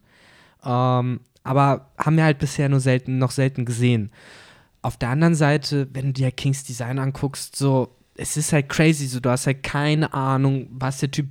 ähm, 0.64 1.20
aber 1.44 1.92
haben 1.98 2.16
wir 2.16 2.24
halt 2.24 2.38
bisher 2.38 2.68
nur 2.68 2.80
selten, 2.80 3.18
noch 3.18 3.30
selten 3.30 3.64
gesehen. 3.64 4.10
Auf 4.80 4.96
der 4.96 5.10
anderen 5.10 5.34
Seite, 5.34 5.88
wenn 5.92 6.06
du 6.06 6.12
dir 6.12 6.30
Kings 6.30 6.64
Design 6.64 6.98
anguckst, 6.98 7.56
so 7.56 7.96
es 8.14 8.36
ist 8.36 8.52
halt 8.52 8.68
crazy, 8.68 9.06
so 9.06 9.20
du 9.20 9.30
hast 9.30 9.46
halt 9.46 9.62
keine 9.62 10.12
Ahnung, 10.12 10.68
was 10.70 10.98
der 10.98 11.10
Typ 11.10 11.30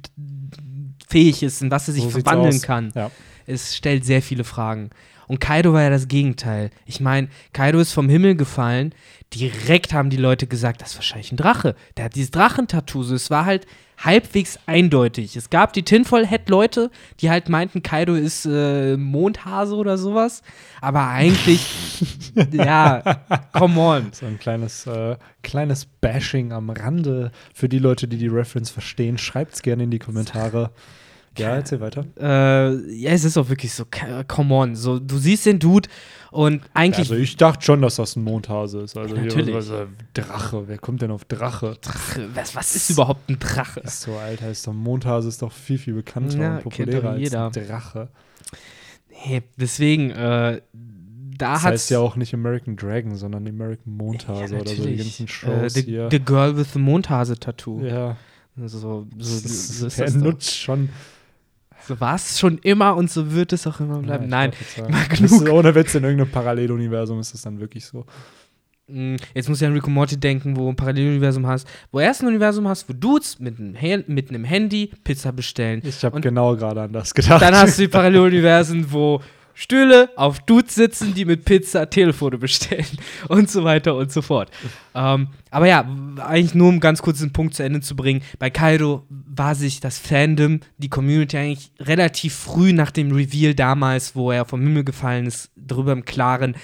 fähig 1.07 1.43
ist 1.43 1.61
und 1.61 1.71
was 1.71 1.87
er 1.87 1.93
sich 1.93 2.03
so 2.03 2.09
verwandeln 2.09 2.61
kann. 2.61 2.91
Ja. 2.95 3.11
Es 3.45 3.75
stellt 3.75 4.05
sehr 4.05 4.21
viele 4.21 4.43
Fragen. 4.43 4.89
Und 5.31 5.39
Kaido 5.39 5.71
war 5.71 5.81
ja 5.81 5.89
das 5.89 6.09
Gegenteil. 6.09 6.71
Ich 6.85 6.99
meine, 6.99 7.29
Kaido 7.53 7.79
ist 7.79 7.93
vom 7.93 8.09
Himmel 8.09 8.35
gefallen. 8.35 8.93
Direkt 9.33 9.93
haben 9.93 10.09
die 10.09 10.17
Leute 10.17 10.45
gesagt, 10.45 10.81
das 10.81 10.89
ist 10.89 10.97
wahrscheinlich 10.97 11.31
ein 11.31 11.37
Drache. 11.37 11.73
Der 11.95 12.03
hat 12.03 12.15
dieses 12.15 12.31
Drachentattoo. 12.31 13.03
So, 13.03 13.15
es 13.15 13.29
war 13.29 13.45
halt 13.45 13.65
halbwegs 13.97 14.59
eindeutig. 14.65 15.37
Es 15.37 15.49
gab 15.49 15.71
die 15.71 15.83
Tinfoil-Head-Leute, 15.83 16.91
die 17.21 17.29
halt 17.29 17.47
meinten, 17.47 17.81
Kaido 17.81 18.13
ist 18.15 18.45
äh, 18.45 18.97
Mondhase 18.97 19.73
oder 19.75 19.97
sowas. 19.97 20.41
Aber 20.81 21.07
eigentlich, 21.07 21.65
ja, 22.51 23.01
come 23.53 23.79
on. 23.79 24.11
So 24.11 24.25
ein 24.25 24.37
kleines, 24.37 24.85
äh, 24.85 25.15
kleines 25.43 25.85
Bashing 25.85 26.51
am 26.51 26.71
Rande. 26.71 27.31
Für 27.53 27.69
die 27.69 27.79
Leute, 27.79 28.09
die 28.09 28.17
die 28.17 28.27
Reference 28.27 28.69
verstehen, 28.69 29.17
schreibt 29.17 29.53
es 29.53 29.61
gerne 29.61 29.83
in 29.83 29.91
die 29.91 29.99
Kommentare. 29.99 30.71
Ja, 31.37 31.55
erzähl 31.55 31.79
weiter. 31.79 32.05
Äh, 32.19 32.93
ja, 32.93 33.11
es 33.11 33.23
ist 33.23 33.37
auch 33.37 33.47
wirklich 33.47 33.73
so, 33.73 33.85
come 34.27 34.53
on. 34.53 34.75
So, 34.75 34.99
du 34.99 35.17
siehst 35.17 35.45
den 35.45 35.59
Dude 35.59 35.87
und 36.31 36.61
eigentlich. 36.73 37.09
also, 37.09 37.15
ich 37.15 37.37
dachte 37.37 37.63
schon, 37.63 37.81
dass 37.81 37.95
das 37.95 38.17
ein 38.17 38.23
Mondhase 38.23 38.81
ist. 38.81 38.97
Also, 38.97 39.15
ja, 39.15 39.21
natürlich. 39.21 39.55
Was, 39.55 39.69
was, 39.69 39.87
Drache. 40.13 40.67
Wer 40.67 40.77
kommt 40.77 41.01
denn 41.01 41.11
auf 41.11 41.23
Drache? 41.25 41.77
Drache. 41.81 42.29
Was, 42.33 42.53
was 42.55 42.75
ist 42.75 42.89
überhaupt 42.89 43.29
ein 43.29 43.39
Drache? 43.39 43.79
Ist 43.79 44.01
so, 44.01 44.15
Alter. 44.15 44.51
Ist 44.51 44.67
doch, 44.67 44.73
Mondhase 44.73 45.29
ist 45.29 45.41
doch 45.41 45.53
viel, 45.53 45.77
viel 45.77 45.93
bekannter 45.93 46.37
ja, 46.37 46.55
und 46.57 46.63
populärer 46.63 47.11
als 47.11 47.33
ein 47.33 47.51
Drache. 47.51 48.09
Nee, 49.25 49.43
deswegen, 49.57 50.11
äh, 50.11 50.61
da 50.73 51.53
das 51.53 51.63
heißt 51.63 51.89
ja 51.91 51.99
auch 51.99 52.17
nicht 52.17 52.33
American 52.33 52.75
Dragon, 52.75 53.15
sondern 53.15 53.47
American 53.47 53.95
Mondhase 53.95 54.55
ja, 54.55 54.61
oder 54.61 54.69
so 54.69 54.85
die 54.85 54.97
ganzen 54.97 55.27
Shows 55.27 55.63
äh, 55.63 55.69
the, 55.69 55.81
hier. 55.83 56.07
The 56.11 56.19
Girl 56.19 56.57
with 56.57 56.73
the 56.73 56.79
Mondhase-Tattoo. 56.79 57.85
Ja. 57.85 58.17
So, 58.57 58.67
so, 58.67 59.07
so, 59.17 59.47
so 59.47 59.87
ist 59.87 59.99
er 59.99 60.11
nutzt 60.11 60.57
schon 60.57 60.89
so 61.87 61.99
war 61.99 62.15
es 62.15 62.39
schon 62.39 62.57
immer 62.59 62.95
und 62.95 63.09
so 63.09 63.31
wird 63.31 63.53
es 63.53 63.67
auch 63.67 63.79
immer 63.79 63.99
bleiben. 63.99 64.25
Ja, 64.25 64.29
Nein, 64.29 64.51
mal 64.89 65.07
genug. 65.07 65.49
ohne 65.49 65.75
Witz, 65.75 65.95
in 65.95 66.03
irgendeinem 66.03 66.31
Paralleluniversum 66.31 67.19
ist 67.19 67.33
es 67.33 67.41
dann 67.41 67.59
wirklich 67.59 67.85
so. 67.85 68.05
Mm, 68.87 69.15
jetzt 69.33 69.47
muss 69.47 69.61
ich 69.61 69.67
an 69.67 69.77
und 69.79 69.87
Morty 69.87 70.17
denken, 70.17 70.55
wo 70.55 70.61
du 70.61 70.69
ein 70.69 70.75
Paralleluniversum 70.75 71.47
hast, 71.47 71.67
wo 71.91 71.99
du 71.99 72.03
erst 72.03 72.21
ein 72.21 72.27
Universum 72.27 72.67
hast, 72.67 72.87
wo 72.89 72.93
Dudes 72.93 73.39
mit 73.39 73.59
einem, 73.59 74.03
mit 74.07 74.29
einem 74.29 74.43
Handy 74.43 74.91
Pizza 75.03 75.31
bestellen. 75.31 75.81
Ich 75.83 76.03
habe 76.03 76.19
genau 76.19 76.55
gerade 76.55 76.81
an 76.81 76.93
das 76.93 77.13
gedacht. 77.13 77.41
Dann 77.41 77.55
hast 77.55 77.77
du 77.77 77.83
die 77.83 77.87
Paralleluniversen, 77.89 78.91
wo 78.91 79.21
Stühle 79.61 80.09
auf 80.15 80.39
Dudes 80.39 80.73
sitzen, 80.73 81.13
die 81.13 81.23
mit 81.23 81.45
Pizza 81.45 81.87
Telefone 81.87 82.39
bestellen 82.39 82.97
und 83.27 83.47
so 83.47 83.63
weiter 83.63 83.93
und 83.93 84.11
so 84.11 84.23
fort. 84.23 84.49
Ähm, 84.95 85.27
aber 85.51 85.67
ja, 85.67 85.87
eigentlich 86.17 86.55
nur 86.55 86.69
um 86.69 86.79
ganz 86.79 87.03
kurz 87.03 87.19
den 87.19 87.31
Punkt 87.31 87.53
zu 87.53 87.61
Ende 87.61 87.79
zu 87.81 87.95
bringen, 87.95 88.23
bei 88.39 88.49
Kaido 88.49 89.05
war 89.09 89.53
sich 89.53 89.79
das 89.79 89.99
Fandom, 89.99 90.61
die 90.79 90.89
Community 90.89 91.37
eigentlich 91.37 91.71
relativ 91.79 92.33
früh 92.33 92.73
nach 92.73 92.89
dem 92.89 93.11
Reveal 93.11 93.53
damals, 93.53 94.15
wo 94.15 94.31
er 94.31 94.45
vom 94.45 94.61
Himmel 94.61 94.83
gefallen 94.83 95.27
ist, 95.27 95.51
darüber 95.55 95.91
im 95.91 96.05
Klaren, 96.05 96.55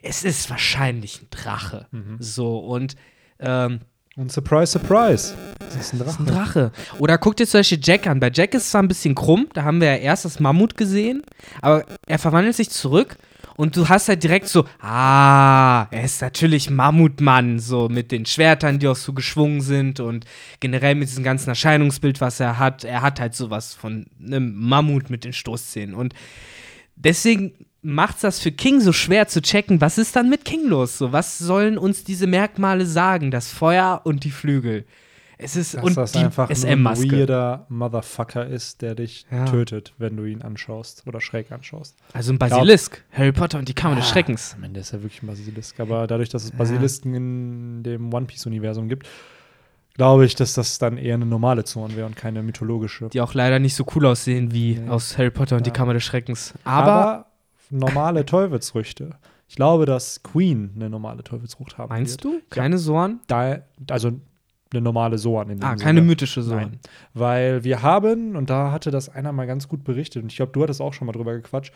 es 0.00 0.24
ist 0.24 0.48
wahrscheinlich 0.48 1.20
ein 1.20 1.26
Drache. 1.28 1.88
Mhm. 1.90 2.16
So 2.20 2.58
und 2.58 2.96
ähm, 3.38 3.80
und 4.16 4.32
surprise, 4.32 4.72
surprise. 4.72 5.34
Das 5.58 5.76
ist 5.76 5.92
ein 5.92 5.98
Drache. 5.98 6.06
Das 6.06 6.14
ist 6.14 6.20
ein 6.20 6.26
Drache. 6.26 6.72
Oder 6.98 7.18
guck 7.18 7.36
dir 7.36 7.46
zum 7.46 7.60
Beispiel 7.60 7.80
Jack 7.82 8.06
an. 8.06 8.18
Bei 8.18 8.30
Jack 8.32 8.54
ist 8.54 8.64
es 8.64 8.70
zwar 8.70 8.82
ein 8.82 8.88
bisschen 8.88 9.14
krumm, 9.14 9.48
da 9.52 9.64
haben 9.64 9.80
wir 9.80 9.88
ja 9.88 9.96
erst 9.96 10.24
das 10.24 10.40
Mammut 10.40 10.76
gesehen, 10.76 11.22
aber 11.60 11.84
er 12.06 12.18
verwandelt 12.18 12.56
sich 12.56 12.70
zurück 12.70 13.16
und 13.56 13.76
du 13.76 13.88
hast 13.88 14.08
halt 14.08 14.22
direkt 14.22 14.48
so, 14.48 14.64
ah, 14.80 15.86
er 15.90 16.04
ist 16.04 16.20
natürlich 16.20 16.70
Mammutmann, 16.70 17.58
so 17.58 17.88
mit 17.88 18.12
den 18.12 18.26
Schwertern, 18.26 18.78
die 18.78 18.88
auch 18.88 18.96
so 18.96 19.12
geschwungen 19.14 19.62
sind 19.62 19.98
und 19.98 20.26
generell 20.60 20.94
mit 20.94 21.08
diesem 21.08 21.24
ganzen 21.24 21.50
Erscheinungsbild, 21.50 22.20
was 22.20 22.38
er 22.38 22.58
hat. 22.58 22.84
Er 22.84 23.00
hat 23.00 23.18
halt 23.18 23.34
sowas 23.34 23.72
von 23.72 24.06
einem 24.24 24.54
Mammut 24.54 25.08
mit 25.08 25.24
den 25.24 25.32
Stoßzähnen. 25.32 25.94
Und 25.94 26.14
deswegen 26.96 27.65
macht 27.86 28.22
das 28.24 28.40
für 28.40 28.52
King 28.52 28.80
so 28.80 28.92
schwer 28.92 29.28
zu 29.28 29.40
checken, 29.40 29.80
was 29.80 29.96
ist 29.96 30.16
dann 30.16 30.28
mit 30.28 30.44
King 30.44 30.66
los? 30.68 30.98
So, 30.98 31.12
was 31.12 31.38
sollen 31.38 31.78
uns 31.78 32.04
diese 32.04 32.26
Merkmale 32.26 32.84
sagen? 32.84 33.30
Das 33.30 33.50
Feuer 33.50 34.02
und 34.04 34.24
die 34.24 34.30
Flügel. 34.30 34.84
Es 35.38 35.54
ist 35.54 35.74
Dass 35.74 35.84
und 35.84 35.96
das 35.96 36.12
die 36.12 36.18
einfach 36.18 36.48
ein 36.48 36.84
weirder 36.84 37.66
Motherfucker 37.68 38.46
ist, 38.46 38.80
der 38.80 38.94
dich 38.94 39.26
ja. 39.30 39.44
tötet, 39.44 39.92
wenn 39.98 40.16
du 40.16 40.24
ihn 40.24 40.40
anschaust 40.40 41.02
oder 41.06 41.20
schräg 41.20 41.52
anschaust. 41.52 41.94
Also 42.14 42.32
ein 42.32 42.38
Basilisk. 42.38 43.04
Ja. 43.12 43.18
Harry 43.18 43.32
Potter 43.32 43.58
und 43.58 43.68
die 43.68 43.74
Kammer 43.74 43.94
ja, 43.94 44.00
des 44.00 44.08
Schreckens. 44.08 44.54
Am 44.56 44.64
Ende 44.64 44.80
ist 44.80 44.92
er 44.94 45.02
wirklich 45.02 45.22
ein 45.22 45.26
Basilisk. 45.26 45.78
Aber 45.78 46.06
dadurch, 46.06 46.30
dass 46.30 46.44
es 46.44 46.52
Basilisken 46.52 47.14
in 47.14 47.82
dem 47.82 48.12
One 48.12 48.24
Piece-Universum 48.24 48.88
gibt, 48.88 49.06
glaube 49.94 50.24
ich, 50.24 50.34
dass 50.34 50.54
das 50.54 50.78
dann 50.78 50.96
eher 50.96 51.14
eine 51.14 51.26
normale 51.26 51.64
Zorn 51.64 51.96
wäre 51.96 52.06
und 52.06 52.16
keine 52.16 52.42
mythologische. 52.42 53.10
Die 53.10 53.20
auch 53.20 53.34
leider 53.34 53.58
nicht 53.58 53.74
so 53.74 53.84
cool 53.94 54.06
aussehen 54.06 54.52
wie 54.52 54.80
aus 54.88 55.18
Harry 55.18 55.30
Potter 55.30 55.56
und 55.56 55.66
die 55.66 55.70
Kammer 55.70 55.92
des 55.92 56.04
Schreckens. 56.04 56.54
Aber, 56.64 56.92
Aber 56.92 57.25
normale 57.70 58.24
Teufelsfrüchte. 58.24 59.10
Ich 59.48 59.56
glaube, 59.56 59.86
dass 59.86 60.22
Queen 60.22 60.72
eine 60.74 60.90
normale 60.90 61.22
Teufelsfrucht 61.22 61.78
haben 61.78 61.88
Meinst 61.88 62.24
wird. 62.24 62.34
du? 62.34 62.40
Keine 62.50 62.76
ja. 62.76 62.78
Sohren? 62.78 63.20
Da, 63.26 63.60
also 63.90 64.12
eine 64.72 64.80
normale 64.80 65.18
Sohren. 65.18 65.50
In 65.50 65.60
dem 65.60 65.64
ah, 65.64 65.76
keine 65.76 66.02
mythische 66.02 66.42
Sohren. 66.42 66.60
Nein. 66.62 66.80
Weil 67.14 67.64
wir 67.64 67.82
haben, 67.82 68.36
und 68.36 68.50
da 68.50 68.72
hatte 68.72 68.90
das 68.90 69.08
einer 69.08 69.32
mal 69.32 69.46
ganz 69.46 69.68
gut 69.68 69.84
berichtet, 69.84 70.22
und 70.22 70.32
ich 70.32 70.36
glaube, 70.36 70.52
du 70.52 70.62
hattest 70.62 70.80
auch 70.80 70.92
schon 70.92 71.06
mal 71.06 71.12
drüber 71.12 71.34
gequatscht, 71.34 71.72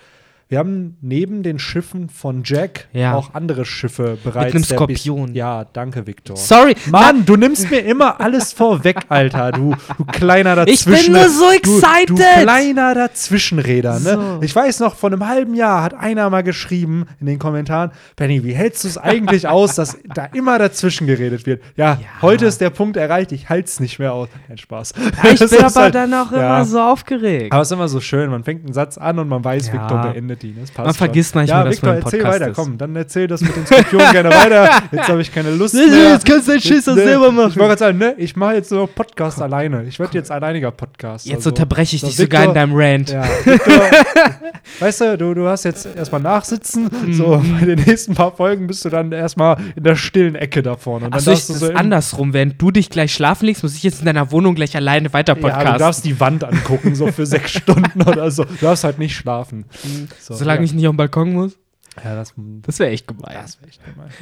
wir 0.51 0.59
haben 0.59 0.97
neben 1.01 1.45
den 1.45 1.61
Schiffen 1.61 2.09
von 2.09 2.43
Jack 2.45 2.89
ja. 2.93 3.15
auch 3.15 3.35
andere 3.35 3.65
Schiffe 3.65 4.19
bereits. 4.25 4.47
Mit 4.53 4.55
einem 4.57 4.65
Skorpion. 4.65 5.35
Ja, 5.35 5.65
danke, 5.65 6.09
Victor. 6.09 6.37
Sorry. 6.37 6.75
Mann, 6.91 7.25
du 7.25 7.37
nimmst 7.37 7.71
mir 7.71 7.79
immer 7.79 8.21
alles 8.21 8.53
vorweg, 8.53 8.97
Alter. 9.09 9.53
Du, 9.53 9.77
du 9.97 10.05
kleiner 10.07 10.57
dazwischen. 10.57 10.91
Ich 11.01 11.05
bin 11.05 11.13
nur 11.13 11.29
so 11.29 11.51
excited. 11.51 12.09
Du, 12.09 12.15
du 12.17 12.23
kleiner 12.23 12.97
Dazwischenräder, 12.97 14.01
ne? 14.01 14.15
So. 14.15 14.39
Ich 14.43 14.55
weiß 14.55 14.81
noch, 14.81 14.97
vor 14.97 15.13
einem 15.13 15.29
halben 15.29 15.55
Jahr 15.55 15.85
hat 15.85 15.95
einer 15.95 16.29
mal 16.31 16.43
geschrieben 16.43 17.07
in 17.21 17.27
den 17.27 17.39
Kommentaren, 17.39 17.93
Benny, 18.17 18.43
wie 18.43 18.53
hältst 18.53 18.83
du 18.83 18.89
es 18.89 18.99
eigentlich 18.99 19.47
aus, 19.47 19.77
dass 19.77 19.99
da 20.13 20.25
immer 20.35 20.59
dazwischen 20.59 21.07
geredet 21.07 21.47
wird? 21.47 21.63
Ja, 21.77 21.93
ja, 21.93 21.99
heute 22.23 22.47
ist 22.47 22.61
der 22.61 22.71
Punkt 22.71 22.97
erreicht, 22.97 23.31
ich 23.31 23.49
halte 23.49 23.69
es 23.69 23.79
nicht 23.79 24.01
mehr 24.01 24.15
aus. 24.15 24.29
Kein 24.49 24.59
Spaß. 24.59 24.95
Ja, 25.23 25.31
ich 25.31 25.39
bin 25.51 25.65
aber 25.65 25.75
halt, 25.81 25.95
dann 25.95 26.13
auch 26.13 26.33
immer 26.33 26.65
so 26.65 26.81
aufgeregt. 26.81 27.53
Aber 27.53 27.63
es 27.63 27.69
ist 27.69 27.73
immer 27.73 27.89
so 27.89 28.01
schön, 28.01 28.31
man 28.31 28.43
fängt 28.43 28.65
einen 28.65 28.75
Satz 28.75 28.99
an 28.99 29.21
und 29.21 29.29
man 29.29 29.45
weiß, 29.45 29.73
Victor 29.73 30.03
beendet 30.03 30.40
verdienen. 30.41 30.61
Das 30.61 30.71
passt 30.71 30.87
Man 30.87 30.95
vergisst 30.95 31.35
manchmal, 31.35 31.59
ja, 31.59 31.65
dass 31.65 31.75
Victor, 31.75 31.89
man 31.89 31.97
ein 31.97 32.03
erzähl 32.03 32.25
weiter, 32.25 32.49
ist. 32.49 32.57
komm, 32.57 32.79
dann 32.79 32.97
erzähl 32.97 33.27
das 33.27 33.41
mit 33.41 33.57
den 33.57 33.67
Skorpionen 33.67 34.07
gerne 34.13 34.31
weiter. 34.31 34.83
Jetzt 34.91 35.09
habe 35.09 35.21
ich 35.21 35.33
keine 35.33 35.51
Lust 35.51 35.75
mehr. 35.75 36.13
Jetzt 36.13 36.25
kannst 36.25 36.49
du 36.49 36.53
deinen 36.53 36.61
Schiss 36.61 36.87
ne, 36.87 36.95
selber 36.95 37.31
machen. 37.31 37.51
Ich 37.51 37.57
wollte 37.57 37.69
gerade 37.69 37.79
sagen, 37.79 37.99
ne, 37.99 38.15
ich 38.17 38.37
mache 38.37 38.55
jetzt 38.55 38.71
nur 38.71 38.89
Podcast 38.89 39.41
alleine. 39.43 39.85
Ich 39.85 39.99
werde 39.99 40.17
jetzt 40.17 40.31
alleiniger 40.31 40.71
Podcast. 40.71 41.27
Jetzt 41.27 41.37
also, 41.37 41.51
unterbreche 41.51 41.97
ich 41.97 42.03
dich 42.03 42.17
so 42.17 42.23
sogar 42.23 42.45
in 42.45 42.55
deinem 42.55 42.73
Rant. 42.75 43.11
Ja, 43.11 43.25
Victor, 43.45 43.83
weißt 44.81 45.01
du, 45.01 45.19
du, 45.19 45.35
du 45.35 45.49
hast 45.49 45.65
jetzt 45.65 45.87
erstmal 45.95 46.21
nachsitzen. 46.21 46.89
Mhm. 47.07 47.13
So, 47.13 47.43
bei 47.59 47.67
den 47.67 47.81
nächsten 47.81 48.15
paar 48.15 48.35
Folgen 48.35 48.67
bist 48.67 48.85
du 48.85 48.89
dann 48.89 49.13
erstmal 49.13 49.59
in 49.77 49.83
der 49.83 49.97
stillen 49.97 50.35
Ecke 50.35 50.63
da 50.63 50.77
vorne. 50.77 51.07
Und 51.07 51.15
dann 51.15 51.19
Achso, 51.19 51.33
ich, 51.33 51.47
das 51.47 51.61
so 51.61 51.73
andersrum. 51.73 52.33
Während 52.33 52.61
du 52.61 52.71
dich 52.71 52.91
gleich 52.91 53.13
schlafen 53.13 53.47
legst, 53.47 53.63
muss 53.63 53.75
ich 53.75 53.83
jetzt 53.83 54.01
in 54.01 54.07
deiner 54.07 54.31
Wohnung 54.33 54.55
gleich 54.55 54.77
alleine 54.77 55.13
weiter 55.13 55.35
podcasten. 55.35 55.67
Ja, 55.67 55.73
du 55.73 55.79
darfst 55.79 56.05
die 56.05 56.19
Wand 56.21 56.45
angucken, 56.45 56.95
so 56.95 57.09
für 57.09 57.27
sechs 57.31 57.53
Stunden 57.53 58.03
oder 58.03 58.31
so. 58.31 58.45
Du 58.45 58.55
darfst 58.61 58.85
halt 58.85 58.99
nicht 58.99 59.17
schlafen. 59.17 59.65
Mhm. 59.85 60.09
So, 60.31 60.37
Solange 60.37 60.61
ja. 60.61 60.65
ich 60.65 60.73
nicht 60.73 60.87
auf 60.87 60.93
den 60.93 60.97
Balkon 60.97 61.33
muss. 61.33 61.59
Ja, 62.05 62.15
das, 62.15 62.35
das 62.37 62.79
wäre 62.79 62.91
echt 62.91 63.09
gemein. 63.09 63.35
Das, 63.35 63.59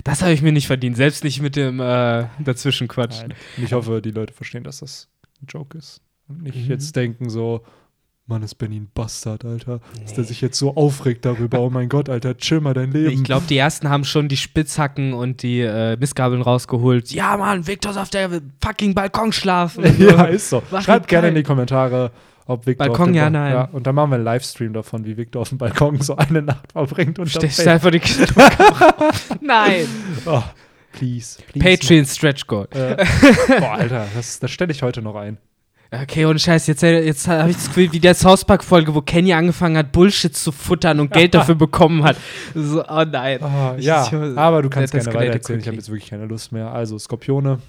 das 0.03 0.23
habe 0.23 0.33
ich 0.33 0.41
mir 0.41 0.53
nicht 0.53 0.67
verdient, 0.67 0.97
selbst 0.97 1.23
nicht 1.23 1.43
mit 1.43 1.55
dem 1.55 1.81
äh, 1.81 2.25
Dazwischenquatsch. 2.39 3.25
Ich 3.63 3.75
hoffe, 3.75 4.01
die 4.01 4.11
Leute 4.11 4.33
verstehen, 4.33 4.65
dass 4.65 4.79
das 4.79 5.09
ein 5.43 5.47
Joke 5.49 5.77
ist. 5.77 6.01
Und 6.29 6.43
nicht 6.43 6.57
mhm. 6.57 6.71
jetzt 6.71 6.97
denken 6.97 7.29
so, 7.29 7.63
Mann, 8.27 8.43
ist 8.43 8.55
Benny 8.57 8.77
ein 8.77 8.91
Bastard, 8.95 9.45
Alter. 9.45 9.81
Nee. 9.95 10.03
Dass 10.03 10.15
der 10.15 10.25
sich 10.25 10.41
jetzt 10.41 10.59
so 10.59 10.77
aufregt 10.77 11.27
darüber. 11.27 11.61
Oh 11.61 11.69
mein 11.69 11.91
Gott, 11.91 12.09
Alter, 12.09 12.39
chill 12.39 12.61
mal 12.61 12.75
dein 12.75 12.91
Leben. 12.91 13.11
Ich 13.11 13.25
glaube, 13.25 13.45
die 13.47 13.59
ersten 13.59 13.91
haben 13.91 14.05
schon 14.05 14.29
die 14.29 14.37
Spitzhacken 14.39 15.13
und 15.13 15.43
die 15.43 15.61
äh, 15.61 15.97
Missgabeln 15.99 16.41
rausgeholt. 16.41 17.11
Ja, 17.11 17.37
Mann, 17.37 17.67
Victor 17.67 17.97
auf 18.01 18.09
der 18.09 18.41
fucking 18.63 18.95
Balkon 18.95 19.33
schlafen. 19.33 19.85
ja, 19.99 20.25
ist 20.25 20.49
so. 20.49 20.63
Mach 20.71 20.83
Schreibt 20.83 21.09
gerne 21.09 21.29
in 21.29 21.35
die 21.35 21.43
Kommentare, 21.43 22.13
ob 22.49 22.67
Victor 22.67 22.89
Balkon, 22.89 23.13
ja, 23.15 23.29
nein. 23.29 23.53
Ja, 23.53 23.65
und 23.73 23.87
dann 23.87 23.95
machen 23.95 24.11
wir 24.11 24.17
einen 24.17 24.25
Livestream 24.25 24.73
davon, 24.73 25.05
wie 25.05 25.17
Victor 25.17 25.43
auf 25.43 25.51
dem 25.51 25.59
Balkon 25.59 26.01
so 26.01 26.17
eine 26.17 26.41
Nacht 26.41 26.73
verbringt 26.73 27.19
und 27.19 27.29
Stehst 27.29 27.67
einfach 27.69 27.91
die 27.91 28.01
Nein. 29.41 29.87
Oh, 30.25 30.43
please, 30.93 31.39
please. 31.53 31.59
Patreon 31.59 32.07
Stretch 32.07 32.47
Goal. 32.47 32.67
Äh, 32.71 32.97
boah, 33.61 33.75
Alter, 33.75 34.07
das, 34.17 34.41
das 34.41 34.51
stelle 34.51 34.73
ich 34.73 34.83
heute 34.83 35.03
noch 35.03 35.15
ein. 35.15 35.37
Okay, 35.91 36.25
und 36.25 36.41
Scheiß, 36.41 36.67
jetzt, 36.67 36.83
jetzt 36.83 37.29
habe 37.29 37.51
ich 37.51 37.57
das 37.57 37.69
Gefühl, 37.69 37.93
wie 37.93 38.01
der 38.01 38.15
South 38.15 38.45
Park-Folge, 38.45 38.95
wo 38.95 39.03
Kenny 39.03 39.33
angefangen 39.33 39.77
hat, 39.77 39.93
Bullshit 39.93 40.35
zu 40.35 40.51
futtern 40.53 41.01
und 41.01 41.13
Geld 41.13 41.35
dafür 41.35 41.55
bekommen 41.55 42.03
hat. 42.03 42.17
So, 42.55 42.83
oh 42.83 43.05
nein. 43.11 43.41
Oh, 43.43 43.75
ja, 43.79 44.07
ich, 44.07 44.13
aber 44.39 44.63
du 44.63 44.71
kannst 44.71 44.93
gerne 44.93 45.07
weiter 45.15 45.33
erzählen. 45.33 45.61
Ich 45.61 45.67
habe 45.67 45.77
jetzt 45.77 45.89
wirklich 45.89 46.11
keine 46.11 46.27
Lust 46.27 46.53
mehr. 46.53 46.73
Also, 46.73 46.99
Skorpione. 46.99 47.61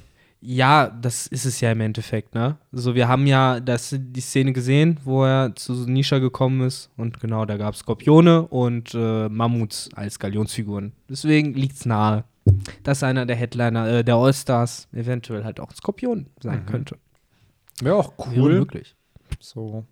Ja, 0.41 0.87
das 0.87 1.27
ist 1.27 1.45
es 1.45 1.59
ja 1.59 1.71
im 1.71 1.81
Endeffekt, 1.81 2.33
ne? 2.33 2.57
So, 2.71 2.95
wir 2.95 3.09
haben 3.09 3.27
ja 3.27 3.59
das, 3.59 3.93
die 3.97 4.21
Szene 4.21 4.53
gesehen, 4.53 4.97
wo 5.03 5.25
er 5.25 5.53
zu 5.55 5.73
Nisha 5.73 6.19
gekommen 6.19 6.61
ist. 6.61 6.89
Und 6.95 7.19
genau, 7.19 7.45
da 7.45 7.57
gab 7.57 7.73
es 7.73 7.81
Skorpione 7.81 8.47
und 8.47 8.93
äh, 8.93 9.27
Mammuts 9.27 9.89
als 9.95 10.17
Galionsfiguren. 10.17 10.93
Deswegen 11.09 11.53
liegt 11.55 11.75
es 11.75 11.85
nahe, 11.85 12.23
dass 12.83 13.03
einer 13.03 13.25
der 13.25 13.35
Headliner, 13.35 13.87
äh, 13.89 14.03
der 14.03 14.15
All-Stars, 14.15 14.87
eventuell 14.93 15.43
halt 15.43 15.59
auch 15.59 15.71
ein 15.71 15.75
Skorpion 15.75 16.27
sein 16.41 16.61
mhm. 16.61 16.65
könnte. 16.67 16.97
Wäre 17.81 17.95
auch 17.97 18.13
cool. 18.27 18.53
Ja, 18.53 18.59
wirklich. 18.59 18.95
So. 19.41 19.85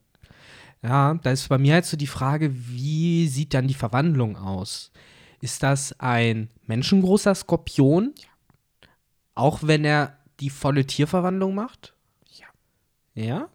Ja, 0.82 1.16
da 1.16 1.32
ist 1.32 1.50
bei 1.50 1.58
mir 1.58 1.74
halt 1.74 1.86
so 1.86 1.98
die 1.98 2.08
Frage, 2.08 2.52
wie 2.54 3.28
sieht 3.28 3.54
dann 3.54 3.68
die 3.68 3.74
Verwandlung 3.74 4.38
aus? 4.38 4.92
Ist 5.42 5.62
das 5.62 6.00
ein 6.00 6.50
menschengroßer 6.66 7.36
Skorpion? 7.36 8.14
Auch 9.36 9.60
wenn 9.64 9.84
er 9.84 10.18
die 10.40 10.50
volle 10.50 10.86
Tierverwandlung 10.86 11.56
macht? 11.56 11.94
Ja. 12.36 12.48
Ja? 13.14 13.50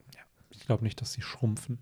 Ich 0.51 0.67
glaube 0.67 0.85
nicht, 0.85 1.01
dass 1.01 1.13
sie 1.13 1.23
schrumpfen. 1.23 1.79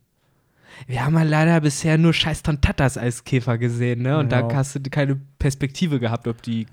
Wir 0.86 1.04
haben 1.04 1.14
ja 1.14 1.22
leider 1.22 1.60
bisher 1.60 1.98
nur 1.98 2.12
scheiß 2.12 2.42
Tontatas 2.42 2.96
als 2.96 3.24
Käfer 3.24 3.58
gesehen, 3.58 4.02
ne? 4.02 4.18
Und 4.18 4.32
ja. 4.32 4.42
da 4.42 4.54
hast 4.54 4.74
du 4.76 4.90
keine 4.90 5.20
Perspektive 5.38 6.00
gehabt, 6.00 6.28
ob 6.28 6.42
die 6.42 6.66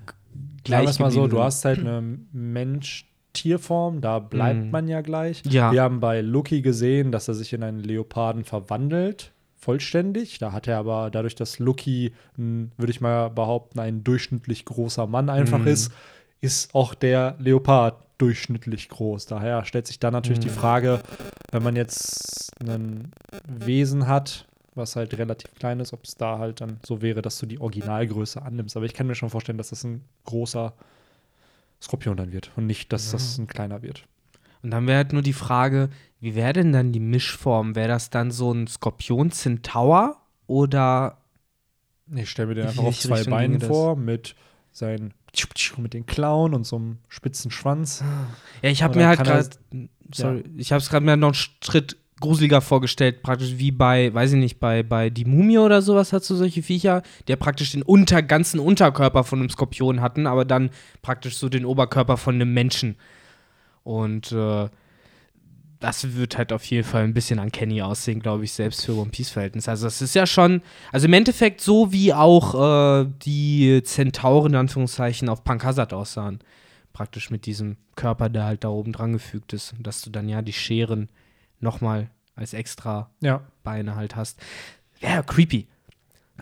gleich 0.64 0.90
Sagen 0.90 1.02
mal 1.02 1.10
so, 1.10 1.26
du 1.26 1.42
hast 1.42 1.64
halt 1.64 1.80
eine 1.80 2.18
Mensch 2.32 3.06
Tierform, 3.32 4.00
da 4.00 4.18
bleibt 4.18 4.64
mhm. 4.64 4.70
man 4.70 4.88
ja 4.88 5.00
gleich. 5.00 5.42
Ja. 5.46 5.72
Wir 5.72 5.82
haben 5.82 6.00
bei 6.00 6.20
Loki 6.20 6.62
gesehen, 6.62 7.12
dass 7.12 7.28
er 7.28 7.34
sich 7.34 7.52
in 7.52 7.62
einen 7.62 7.80
Leoparden 7.80 8.44
verwandelt, 8.44 9.32
vollständig. 9.54 10.38
Da 10.38 10.52
hat 10.52 10.66
er 10.66 10.78
aber 10.78 11.10
dadurch, 11.10 11.34
dass 11.34 11.58
Loki, 11.58 12.12
würde 12.36 12.90
ich 12.90 13.00
mal 13.00 13.28
behaupten, 13.28 13.78
ein 13.80 14.02
durchschnittlich 14.02 14.64
großer 14.64 15.06
Mann 15.06 15.28
einfach 15.28 15.58
mhm. 15.58 15.68
ist, 15.68 15.92
ist 16.40 16.74
auch 16.74 16.94
der 16.94 17.36
Leopard 17.38 17.96
durchschnittlich 18.18 18.88
groß. 18.88 19.26
Daher 19.26 19.64
stellt 19.64 19.86
sich 19.86 19.98
dann 19.98 20.12
natürlich 20.12 20.40
mhm. 20.40 20.44
die 20.44 20.50
Frage, 20.50 21.00
wenn 21.50 21.62
man 21.62 21.76
jetzt 21.76 22.52
ein 22.60 23.12
Wesen 23.46 24.06
hat, 24.06 24.46
was 24.74 24.96
halt 24.96 25.16
relativ 25.16 25.54
klein 25.54 25.80
ist, 25.80 25.92
ob 25.92 26.04
es 26.04 26.16
da 26.16 26.38
halt 26.38 26.60
dann 26.60 26.78
so 26.86 27.02
wäre, 27.02 27.22
dass 27.22 27.38
du 27.38 27.46
die 27.46 27.60
Originalgröße 27.60 28.42
annimmst. 28.42 28.76
Aber 28.76 28.86
ich 28.86 28.94
kann 28.94 29.06
mir 29.06 29.14
schon 29.14 29.30
vorstellen, 29.30 29.58
dass 29.58 29.70
das 29.70 29.84
ein 29.84 30.04
großer 30.24 30.74
Skorpion 31.80 32.16
dann 32.16 32.32
wird 32.32 32.50
und 32.56 32.66
nicht, 32.66 32.92
dass 32.92 33.06
ja. 33.06 33.12
das 33.12 33.38
ein 33.38 33.46
kleiner 33.46 33.82
wird. 33.82 34.04
Und 34.62 34.70
dann 34.70 34.86
wäre 34.86 34.98
halt 34.98 35.12
nur 35.12 35.22
die 35.22 35.32
Frage, 35.32 35.88
wie 36.20 36.34
wäre 36.34 36.52
denn 36.52 36.72
dann 36.72 36.92
die 36.92 37.00
Mischform? 37.00 37.76
Wäre 37.76 37.88
das 37.88 38.10
dann 38.10 38.30
so 38.30 38.52
ein 38.52 38.66
Skorpion-Centaur 38.66 40.16
oder. 40.46 41.18
Ich 42.14 42.30
stelle 42.30 42.48
mir 42.48 42.54
den 42.54 42.66
einfach 42.66 42.84
auf 42.84 42.98
zwei 42.98 43.16
Richtung 43.16 43.32
Beinen 43.32 43.60
vor, 43.60 43.94
mit 43.94 44.34
seinen 44.72 45.14
mit 45.78 45.94
den 45.94 46.06
Klauen 46.06 46.54
und 46.54 46.64
so 46.64 46.76
einem 46.76 46.98
spitzen 47.08 47.50
Schwanz. 47.50 48.02
Ja, 48.62 48.70
ich 48.70 48.82
habe 48.82 48.98
mir 48.98 49.06
halt 49.06 49.22
gerade, 49.22 49.48
sorry, 50.12 50.38
ja. 50.38 50.44
ich 50.56 50.72
habe 50.72 50.80
es 50.80 50.88
gerade 50.88 51.04
mir 51.04 51.16
noch 51.16 51.28
einen 51.28 51.34
Schritt 51.34 51.96
gruseliger 52.20 52.60
vorgestellt, 52.60 53.22
praktisch 53.22 53.58
wie 53.58 53.70
bei, 53.70 54.12
weiß 54.12 54.32
ich 54.32 54.38
nicht, 54.38 54.58
bei, 54.58 54.82
bei 54.82 55.10
die 55.10 55.24
Mumie 55.24 55.58
oder 55.58 55.82
sowas 55.82 56.12
hast 56.12 56.28
du 56.30 56.34
solche 56.34 56.62
Viecher, 56.62 57.02
die 57.26 57.32
ja 57.32 57.36
praktisch 57.36 57.72
den 57.72 57.82
unter, 57.82 58.22
ganzen 58.22 58.60
Unterkörper 58.60 59.24
von 59.24 59.38
einem 59.38 59.50
Skorpion 59.50 60.00
hatten, 60.00 60.26
aber 60.26 60.44
dann 60.44 60.70
praktisch 61.02 61.36
so 61.36 61.48
den 61.48 61.64
Oberkörper 61.64 62.16
von 62.16 62.34
einem 62.34 62.52
Menschen. 62.52 62.96
Und 63.84 64.32
äh, 64.32 64.68
das 65.80 66.14
wird 66.14 66.36
halt 66.36 66.52
auf 66.52 66.64
jeden 66.64 66.86
Fall 66.86 67.04
ein 67.04 67.14
bisschen 67.14 67.38
an 67.38 67.52
Kenny 67.52 67.82
aussehen, 67.82 68.20
glaube 68.20 68.44
ich, 68.44 68.52
selbst 68.52 68.84
für 68.84 68.96
One 68.96 69.10
Piece-Verhältnisse. 69.10 69.70
Also, 69.70 69.86
das 69.86 70.02
ist 70.02 70.14
ja 70.14 70.26
schon, 70.26 70.62
also 70.92 71.06
im 71.06 71.12
Endeffekt 71.12 71.60
so 71.60 71.92
wie 71.92 72.12
auch 72.12 73.02
äh, 73.02 73.06
die 73.22 73.82
Zentauren, 73.84 74.52
in 74.52 74.58
Anführungszeichen, 74.58 75.28
auf 75.28 75.44
Punk 75.44 75.64
Hazard 75.64 75.92
aussahen. 75.92 76.40
Praktisch 76.92 77.30
mit 77.30 77.46
diesem 77.46 77.76
Körper, 77.94 78.28
der 78.28 78.44
halt 78.44 78.64
da 78.64 78.68
oben 78.68 78.92
dran 78.92 79.12
gefügt 79.12 79.52
ist. 79.52 79.74
Dass 79.78 80.02
du 80.02 80.10
dann 80.10 80.28
ja 80.28 80.42
die 80.42 80.52
Scheren 80.52 81.08
nochmal 81.60 82.10
als 82.34 82.54
extra 82.54 83.10
ja. 83.20 83.42
Beine 83.62 83.94
halt 83.94 84.16
hast. 84.16 84.40
Wäre 85.00 85.22
creepy. 85.22 85.68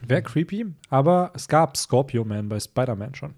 Wäre 0.03 0.23
creepy, 0.23 0.67
aber 0.91 1.33
es 1.35 1.49
gab 1.49 1.77
Scorpio 1.77 2.25
Man 2.25 2.49
bei 2.49 2.61
Spider-Man 2.61 3.15
schon. 3.15 3.35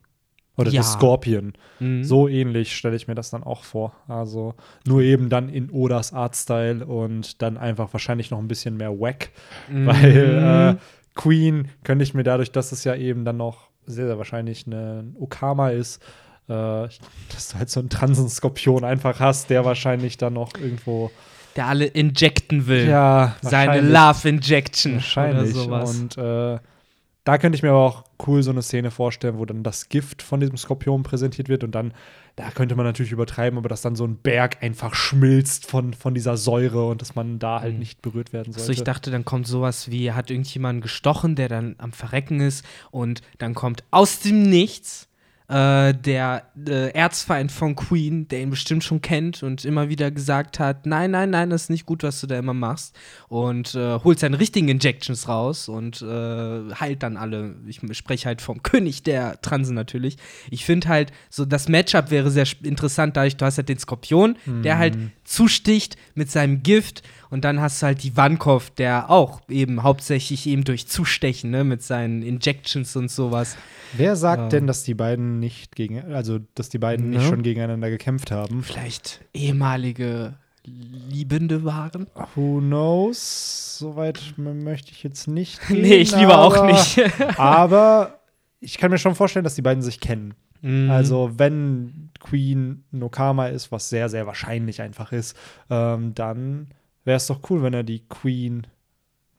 Oder 0.59 0.71
ja. 0.71 0.83
Scorpion. 0.83 1.53
Mhm. 1.79 2.03
So 2.03 2.29
ähnlich 2.29 2.77
stelle 2.77 2.97
ich 2.97 3.07
mir 3.07 3.15
das 3.15 3.31
dann 3.31 3.45
auch 3.45 3.63
vor. 3.63 3.93
Also 4.09 4.55
nur 4.85 5.03
eben 5.03 5.29
dann 5.29 5.49
in 5.49 5.71
Odas 5.71 6.13
Artstyle 6.13 6.85
und 6.85 7.41
dann 7.43 7.57
einfach 7.57 7.93
wahrscheinlich 7.93 8.31
noch 8.31 8.39
ein 8.39 8.49
bisschen 8.49 8.77
mehr 8.77 8.99
wack. 8.99 9.31
Mhm. 9.71 9.87
Weil 9.87 10.77
äh, 10.77 11.15
Queen 11.15 11.69
könnte 11.85 12.03
ich 12.03 12.13
mir 12.13 12.25
dadurch, 12.25 12.51
dass 12.51 12.73
es 12.73 12.85
ja 12.85 12.97
eben 12.97 13.25
dann 13.25 13.37
noch 13.37 13.69
sehr, 13.87 14.07
sehr 14.07 14.19
wahrscheinlich 14.19 14.67
eine 14.67 15.05
Okama 15.19 15.71
ist, 15.71 16.03
äh, 16.49 16.53
dass 16.53 17.49
du 17.53 17.59
halt 17.59 17.71
so 17.71 17.81
einen 17.81 17.89
Transenskorpion 17.89 18.85
einfach 18.85 19.21
hast, 19.21 19.51
der 19.51 19.65
wahrscheinlich 19.65 20.19
dann 20.19 20.35
noch 20.35 20.53
irgendwo 20.61 21.11
der 21.57 21.67
alle 21.67 21.87
injecten 21.87 22.67
will. 22.69 22.89
Ja, 22.89 23.37
seine 23.43 23.81
Love 23.81 24.29
Injection 24.29 24.95
wahrscheinlich. 24.95 25.55
oder 25.55 25.65
sowas. 25.65 25.99
Und 25.99 26.17
äh, 26.17 26.59
da 27.25 27.39
könnte 27.39 27.57
ich 27.57 27.63
mir 27.63 27.71
aber 27.71 27.81
auch 27.81 28.05
cool 28.27 28.43
so 28.43 28.51
eine 28.51 28.63
Szene 28.63 28.91
vorstellen, 28.91 29.39
wo 29.39 29.45
dann 29.45 29.63
das 29.63 29.89
Gift 29.89 30.23
von 30.23 30.41
diesem 30.41 30.57
Skorpion 30.57 31.03
präsentiert 31.03 31.49
wird 31.49 31.65
und 31.65 31.75
dann, 31.75 31.93
da 32.37 32.51
könnte 32.51 32.75
man 32.75 32.85
natürlich 32.85 33.13
übertreiben, 33.13 33.59
aber 33.59 33.69
dass 33.69 33.83
dann 33.83 33.97
so 33.97 34.05
ein 34.05 34.17
Berg 34.17 34.63
einfach 34.63 34.95
schmilzt 34.95 35.67
von, 35.67 35.95
von 35.95 36.15
dieser 36.15 36.37
Säure 36.37 36.87
und 36.87 37.01
dass 37.01 37.15
man 37.15 37.39
da 37.39 37.61
halt 37.61 37.75
mhm. 37.75 37.81
nicht 37.81 38.03
berührt 38.03 38.33
werden 38.33 38.53
sollte. 38.53 38.67
So, 38.67 38.73
ich 38.73 38.85
dachte, 38.85 39.11
dann 39.11 39.25
kommt 39.25 39.47
sowas 39.47 39.91
wie, 39.91 40.13
hat 40.13 40.31
irgendjemand 40.31 40.83
gestochen, 40.83 41.37
der 41.37 41.49
dann 41.49 41.77
am 41.79 41.93
Verrecken 41.93 42.41
ist 42.41 42.65
und 42.91 43.23
dann 43.39 43.55
kommt 43.55 43.85
aus 43.91 44.21
dem 44.21 44.49
Nichts 44.49 45.08
äh, 45.49 45.95
der 45.95 46.43
äh, 46.67 46.91
Erzfeind 46.93 47.51
von 47.51 47.75
Queen, 47.75 48.29
der 48.29 48.43
ihn 48.43 48.51
bestimmt 48.51 48.85
schon 48.85 49.01
kennt 49.01 49.43
und 49.43 49.65
immer 49.65 49.89
wieder 49.89 50.11
gesagt 50.11 50.59
hat, 50.59 50.85
nein, 50.85 51.11
nein, 51.11 51.31
nein, 51.31 51.49
das 51.49 51.65
ist 51.65 51.71
nicht 51.71 51.87
gut, 51.87 52.03
was 52.03 52.21
du 52.21 52.27
da 52.27 52.39
immer 52.39 52.53
machst. 52.53 52.95
Und 53.29 53.75
äh, 53.75 53.99
holt 54.01 54.19
seine 54.19 54.39
richtigen 54.39 54.69
Injections 54.69 55.27
raus 55.27 55.69
und 55.69 56.03
äh, 56.03 56.75
heilt 56.75 57.03
dann 57.03 57.17
alle. 57.17 57.57
Ich 57.67 57.81
spreche 57.93 58.27
halt 58.27 58.43
vom 58.43 58.63
König 58.63 59.03
der 59.03 59.41
Transen 59.41 59.75
natürlich. 59.75 60.19
Ich 60.51 60.67
finde 60.67 60.89
halt, 60.89 61.13
so 61.31 61.47
das 61.47 61.69
Matchup 61.69 62.11
wäre 62.11 62.31
sehr 62.31 62.47
interessant, 62.63 63.17
dadurch, 63.17 63.37
du 63.39 63.47
hast 63.47 63.57
halt 63.57 63.71
den 63.71 63.79
Skorpion, 63.79 64.37
mhm. 64.45 64.63
der 64.63 64.77
halt 64.77 64.97
mhm. 64.97 65.13
Zusticht 65.29 65.97
mit 66.15 66.31
seinem 66.31 66.63
Gift 66.63 67.03
und 67.31 67.45
dann 67.45 67.61
hast 67.61 67.83
du 67.83 67.87
halt 67.87 68.03
die 68.03 68.17
Vankov, 68.17 68.71
der 68.71 69.11
auch 69.11 69.41
eben 69.49 69.83
hauptsächlich 69.83 70.47
eben 70.47 70.65
durch 70.65 70.89
Zustechen, 70.89 71.51
ne, 71.51 71.65
mit 71.65 71.83
seinen 71.83 72.23
Injections 72.23 72.97
und 72.97 73.11
sowas. 73.11 73.57
Wer 73.97 74.17
sagt 74.17 74.45
ähm, 74.45 74.49
denn, 74.51 74.67
dass 74.67 74.83
die 74.83 74.95
beiden 74.95 75.39
nicht 75.39 75.77
gegen, 75.77 76.13
also 76.13 76.39
dass 76.55 76.69
die 76.69 76.79
beiden 76.79 77.11
ne? 77.11 77.19
nicht 77.19 77.29
schon 77.29 77.43
gegeneinander 77.43 77.91
gekämpft 77.91 78.31
haben? 78.31 78.63
Vielleicht 78.63 79.21
ehemalige 79.35 80.35
Liebende 80.65 81.65
waren? 81.65 82.07
Who 82.35 82.61
knows? 82.61 83.79
Soweit 83.79 84.35
möchte 84.37 84.93
ich 84.93 85.03
jetzt 85.03 85.29
nicht. 85.29 85.67
Gehen, 85.69 85.83
nee, 85.83 85.97
ich 85.97 86.15
liebe 86.15 86.37
auch 86.37 86.65
nicht. 86.65 87.01
aber 87.39 88.21
ich 88.61 88.79
kann 88.79 88.91
mir 88.91 88.99
schon 88.99 89.15
vorstellen, 89.15 89.45
dass 89.45 89.55
die 89.55 89.63
beiden 89.63 89.83
sich 89.83 90.01
kennen. 90.01 90.35
Mhm. 90.63 90.91
Also, 90.91 91.33
wenn 91.37 92.11
Queen 92.21 92.85
Nokama 92.91 93.49
ist, 93.49 93.71
was 93.73 93.89
sehr, 93.89 94.09
sehr 94.09 94.27
wahrscheinlich 94.27 94.83
einfach 94.83 95.13
ist, 95.13 95.37
ähm, 95.71 96.15
dann 96.15 96.69
wäre 97.05 97.17
es 97.17 97.27
doch 97.27 97.41
cool, 97.51 97.63
wenn 97.63 97.75
er 97.75 97.85
die 97.85 98.03
Queen 98.09 98.67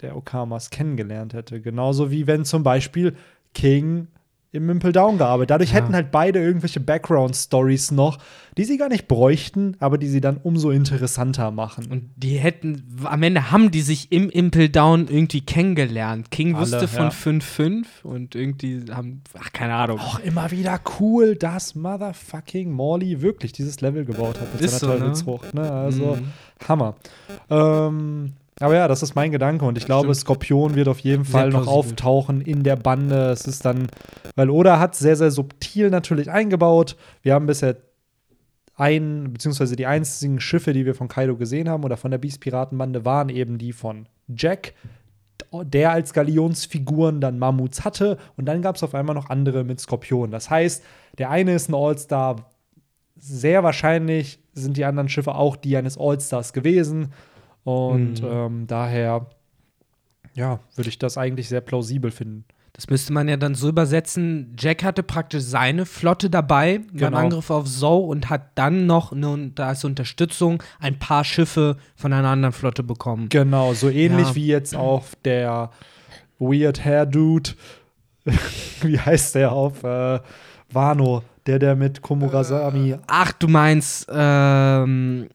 der 0.02 0.16
Okamas 0.16 0.70
kennengelernt 0.70 1.34
hätte. 1.34 1.62
Genauso 1.62 2.12
wie 2.12 2.28
wenn 2.28 2.46
zum 2.46 2.64
Beispiel 2.64 3.16
King 3.54 4.08
im 4.52 4.70
Impel 4.70 4.92
Down 4.92 5.20
gearbeitet. 5.20 5.52
Dadurch 5.52 5.70
ja. 5.70 5.76
hätten 5.76 5.94
halt 5.94 6.12
beide 6.12 6.40
irgendwelche 6.40 6.80
Background-Stories 6.80 7.92
noch, 7.92 8.18
die 8.58 8.64
sie 8.64 8.78
gar 8.78 8.90
nicht 8.90 9.08
bräuchten, 9.08 9.78
aber 9.80 9.98
die 10.00 10.08
sie 10.08 10.22
dann 10.22 10.38
umso 10.38 10.72
interessanter 10.72 11.52
machen. 11.52 11.86
Und 11.92 12.10
die 12.16 12.38
hätten, 12.38 12.84
am 13.04 13.22
Ende 13.22 13.52
haben 13.52 13.70
die 13.70 13.82
sich 13.82 14.12
im 14.12 14.30
Impel 14.30 14.70
Down 14.70 15.08
irgendwie 15.08 15.42
kennengelernt. 15.42 16.32
King 16.32 16.56
Alle, 16.56 16.64
wusste 16.64 16.88
von 16.88 17.12
5-5 17.12 17.70
ja. 17.70 18.10
und 18.10 18.34
irgendwie 18.34 18.86
haben, 18.92 19.22
ach, 19.40 19.54
keine 19.54 19.76
Ahnung. 19.76 20.00
Auch 20.00 20.20
immer 20.20 20.50
wieder 20.50 20.80
cool, 21.00 21.36
dass 21.36 21.76
Motherfucking 21.76 22.72
Morley 22.72 23.22
wirklich 23.22 23.52
dieses 23.52 23.82
Level 23.82 24.04
gebaut 24.04 24.42
hat 24.42 24.52
mit 24.52 24.64
Ist 24.64 24.80
seiner 24.80 24.94
so, 24.94 25.00
Teufelsfrucht. 25.00 25.54
Ne? 25.54 25.72
Also, 25.72 26.16
mhm. 26.16 26.68
Hammer. 26.68 26.96
Ähm, 27.52 28.34
aber 28.60 28.76
ja, 28.76 28.88
das 28.88 29.04
ist 29.04 29.16
mein 29.16 29.32
Gedanke 29.32 29.66
und 29.66 29.78
ich 29.78 29.86
glaube, 29.86 30.08
Stimmt. 30.08 30.18
Skorpion 30.18 30.76
wird 30.76 30.88
auf 30.88 31.00
jeden 31.00 31.26
Fall 31.26 31.50
noch 31.50 31.68
auftauchen 31.68 32.42
in 32.42 32.64
der 32.64 32.76
Bande. 32.76 33.30
Es 33.30 33.46
ist 33.46 33.66
dann, 33.66 33.88
weil 34.36 34.50
Oda 34.50 34.80
hat 34.80 34.96
sehr, 34.96 35.16
sehr 35.16 35.32
subtil 35.32 35.90
natürlich 35.90 36.30
eingebaut. 36.30 36.98
Wir 37.22 37.34
haben 37.34 37.46
bisher 37.46 37.78
ein, 38.76 39.34
beziehungsweise 39.34 39.76
die 39.76 39.86
einzigen 39.86 40.40
Schiffe, 40.40 40.74
die 40.74 40.86
wir 40.86 40.96
von 40.96 41.08
Kaido 41.08 41.36
gesehen 41.36 41.70
haben 41.70 41.84
oder 41.84 41.98
von 41.98 42.12
der 42.12 42.18
Beast-Piratenbande, 42.18 43.06
waren 43.06 43.30
eben 43.30 43.58
die 43.58 43.74
von 43.74 44.08
Jack, 44.28 44.74
der 45.52 45.92
als 45.92 46.14
Galionsfiguren 46.14 47.22
dann 47.22 47.40
Mammuts 47.40 47.84
hatte 47.84 48.18
und 48.38 48.46
dann 48.46 48.62
gab 48.62 48.76
es 48.76 48.84
auf 48.84 48.94
einmal 48.94 49.16
noch 49.16 49.30
andere 49.30 49.64
mit 49.64 49.80
Skorpion. 49.80 50.32
Das 50.32 50.50
heißt, 50.50 50.84
der 51.18 51.30
eine 51.30 51.56
ist 51.56 51.70
ein 51.70 51.76
All-Star, 51.76 52.50
sehr 53.18 53.64
wahrscheinlich 53.64 54.40
sind 54.54 54.78
die 54.78 54.86
anderen 54.86 55.10
Schiffe 55.10 55.36
auch 55.36 55.56
die 55.56 55.76
eines 55.76 55.98
All-Stars 55.98 56.54
gewesen. 56.54 57.14
Und 57.64 58.22
mhm. 58.22 58.28
ähm, 58.30 58.68
daher, 58.68 59.28
ja, 60.34 60.60
würde 60.76 60.90
ich 60.90 61.00
das 61.00 61.18
eigentlich 61.18 61.50
sehr 61.50 61.62
plausibel 61.62 62.12
finden. 62.12 62.46
Das 62.80 62.90
müsste 62.90 63.12
man 63.12 63.28
ja 63.28 63.36
dann 63.36 63.56
so 63.56 63.68
übersetzen. 63.68 64.56
Jack 64.58 64.86
hatte 64.86 65.04
praktisch 65.04 65.44
seine 65.44 65.86
Flotte 65.86 66.30
dabei 66.30 66.78
genau. 66.94 67.12
beim 67.12 67.16
Angriff 67.16 67.50
auf 67.50 67.66
Zoe 67.66 68.08
und 68.08 68.30
hat 68.30 68.52
dann 68.56 68.86
noch 68.86 69.12
eine, 69.12 69.52
als 69.58 69.84
Unterstützung 69.84 70.64
ein 70.80 70.98
paar 70.98 71.26
Schiffe 71.26 71.76
von 71.98 72.14
einer 72.14 72.30
anderen 72.30 72.54
Flotte 72.54 72.84
bekommen. 72.84 73.28
Genau, 73.28 73.74
so 73.74 73.90
ähnlich 73.90 74.30
ja. 74.30 74.36
wie 74.36 74.48
jetzt 74.48 74.78
auch 74.78 75.04
der 75.26 75.72
Weird 76.40 76.86
Hair 76.86 77.06
Dude, 77.08 77.50
wie 78.82 78.98
heißt 78.98 79.36
der 79.36 79.52
auf 79.52 79.84
äh, 79.84 80.22
Wano, 80.72 81.24
der 81.48 81.60
der 81.60 81.76
mit 81.76 82.02
Komurasami. 82.02 82.96
Ach, 83.08 83.34
du 83.34 83.50
meinst 83.50 84.08
ähm, 84.10 85.28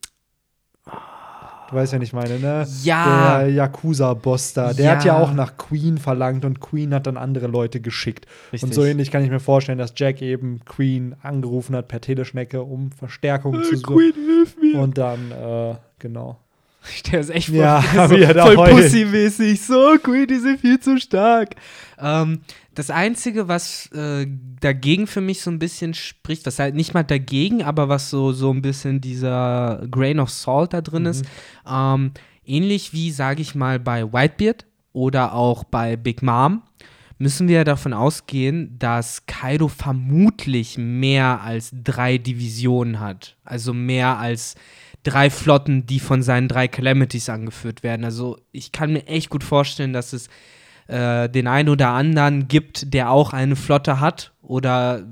Du 1.75 1.81
weißt 1.81 1.93
ja 1.93 1.99
nicht 1.99 2.13
meine, 2.13 2.39
ne? 2.39 2.65
Ja. 2.85 3.41
Der 3.41 3.51
Yakuza-Boss 3.51 4.53
da. 4.53 4.73
Der 4.73 4.85
ja. 4.85 4.91
hat 4.93 5.05
ja 5.05 5.19
auch 5.19 5.33
nach 5.33 5.57
Queen 5.57 5.99
verlangt 5.99 6.45
und 6.45 6.61
Queen 6.61 6.95
hat 6.95 7.09
dann 7.09 7.17
andere 7.17 7.49
Leute 7.49 7.81
geschickt. 7.81 8.27
Richtig. 8.53 8.63
Und 8.63 8.75
so 8.75 8.85
ähnlich 8.85 9.11
kann 9.11 9.25
ich 9.25 9.31
mir 9.31 9.41
vorstellen, 9.41 9.79
dass 9.79 9.93
Jack 9.97 10.23
eben 10.23 10.65
Queen 10.65 11.17
angerufen 11.21 11.75
hat 11.75 11.89
per 11.89 12.01
Teleschnecke, 12.01 12.63
um 12.63 12.93
Verstärkung 12.93 13.57
äh, 13.57 13.63
zu 13.65 13.77
suchen. 13.79 13.97
Queen, 13.97 14.15
hilf 14.15 14.57
mir. 14.57 14.79
Und 14.81 14.99
dann, 14.99 15.33
äh, 15.33 15.75
genau. 15.99 16.44
Der 17.11 17.21
ist 17.21 17.31
echt 17.31 17.49
voll, 17.49 17.57
ja, 17.57 17.83
so, 18.09 18.17
voll 18.55 18.71
Pussy-mäßig. 18.71 19.61
So, 19.61 19.97
Queen, 20.03 20.27
die 20.27 20.39
sind 20.39 20.61
viel 20.61 20.79
zu 20.81 20.99
stark. 20.99 21.55
Ähm, 21.99 22.41
das 22.75 22.91
Einzige, 22.91 23.49
was 23.49 23.87
äh, 23.93 24.27
dagegen 24.61 25.07
für 25.07 25.21
mich 25.21 25.41
so 25.41 25.51
ein 25.51 25.59
bisschen 25.59 25.95
spricht, 25.95 26.47
was 26.47 26.59
halt 26.59 26.75
nicht 26.75 26.93
mal 26.93 27.05
dagegen, 27.05 27.63
aber 27.63 27.89
was 27.89 28.11
so, 28.11 28.33
so 28.33 28.51
ein 28.51 28.63
bisschen 28.63 29.01
dieser 29.01 29.87
Grain 29.91 30.19
of 30.19 30.31
Salt 30.31 30.73
da 30.73 30.81
drin 30.81 31.03
mhm. 31.03 31.09
ist, 31.09 31.25
ähm, 31.69 32.13
ähnlich 32.45 32.93
wie, 32.93 33.11
sage 33.11 33.43
ich 33.43 33.55
mal, 33.55 33.79
bei 33.79 34.13
Whitebeard 34.13 34.67
oder 34.93 35.35
auch 35.35 35.65
bei 35.65 35.97
Big 35.97 36.23
Mom, 36.23 36.63
müssen 37.19 37.49
wir 37.49 37.65
davon 37.65 37.93
ausgehen, 37.93 38.77
dass 38.79 39.27
Kaido 39.27 39.69
vermutlich 39.69 40.77
mehr 40.79 41.41
als 41.43 41.71
drei 41.73 42.19
Divisionen 42.19 42.99
hat. 42.99 43.37
Also 43.45 43.73
mehr 43.73 44.19
als 44.19 44.57
drei 45.05 45.31
Flotten, 45.31 45.87
die 45.87 46.01
von 46.01 46.23
seinen 46.23 46.49
drei 46.49 46.67
Calamities 46.67 47.29
angeführt 47.29 47.83
werden. 47.83 48.05
Also 48.05 48.39
ich 48.51 48.73
kann 48.73 48.93
mir 48.93 49.07
echt 49.07 49.31
gut 49.31 49.45
vorstellen, 49.45 49.93
dass 49.93 50.13
es 50.13 50.29
äh, 50.89 51.29
den 51.29 51.47
einen 51.47 51.69
oder 51.69 51.91
anderen 51.91 52.49
gibt, 52.49 52.93
der 52.93 53.11
auch 53.11 53.33
eine 53.33 53.55
Flotte 53.55 54.01
hat 54.01 54.33
oder 54.43 55.07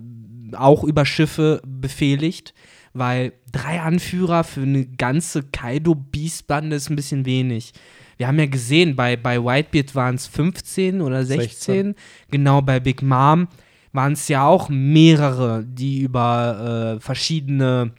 auch 0.55 0.85
über 0.85 1.07
Schiffe 1.07 1.63
befehligt, 1.65 2.53
weil 2.93 3.33
drei 3.51 3.81
Anführer 3.81 4.45
für 4.45 4.63
eine 4.63 4.87
ganze 4.87 5.43
Kaido-Beast-Bande 5.45 6.77
ist 6.77 6.91
ein 6.91 6.97
bisschen 6.97 7.25
wenig. 7.25 7.73
Wir 8.17 8.29
haben 8.29 8.39
ja 8.39 8.47
gesehen, 8.47 8.97
bei, 8.97 9.17
bei 9.17 9.43
Whitebeard 9.43 9.95
waren 9.95 10.15
es 10.17 10.27
15 10.27 11.01
oder 11.01 11.25
16. 11.25 11.49
16. 11.49 11.95
Genau, 12.31 12.61
bei 12.61 12.81
Big 12.81 13.03
Mom 13.03 13.49
waren 13.93 14.13
es 14.13 14.29
ja 14.29 14.47
auch 14.47 14.69
mehrere, 14.69 15.65
die 15.65 16.01
über 16.01 16.97
äh, 16.97 17.01
verschiedene 17.01 17.93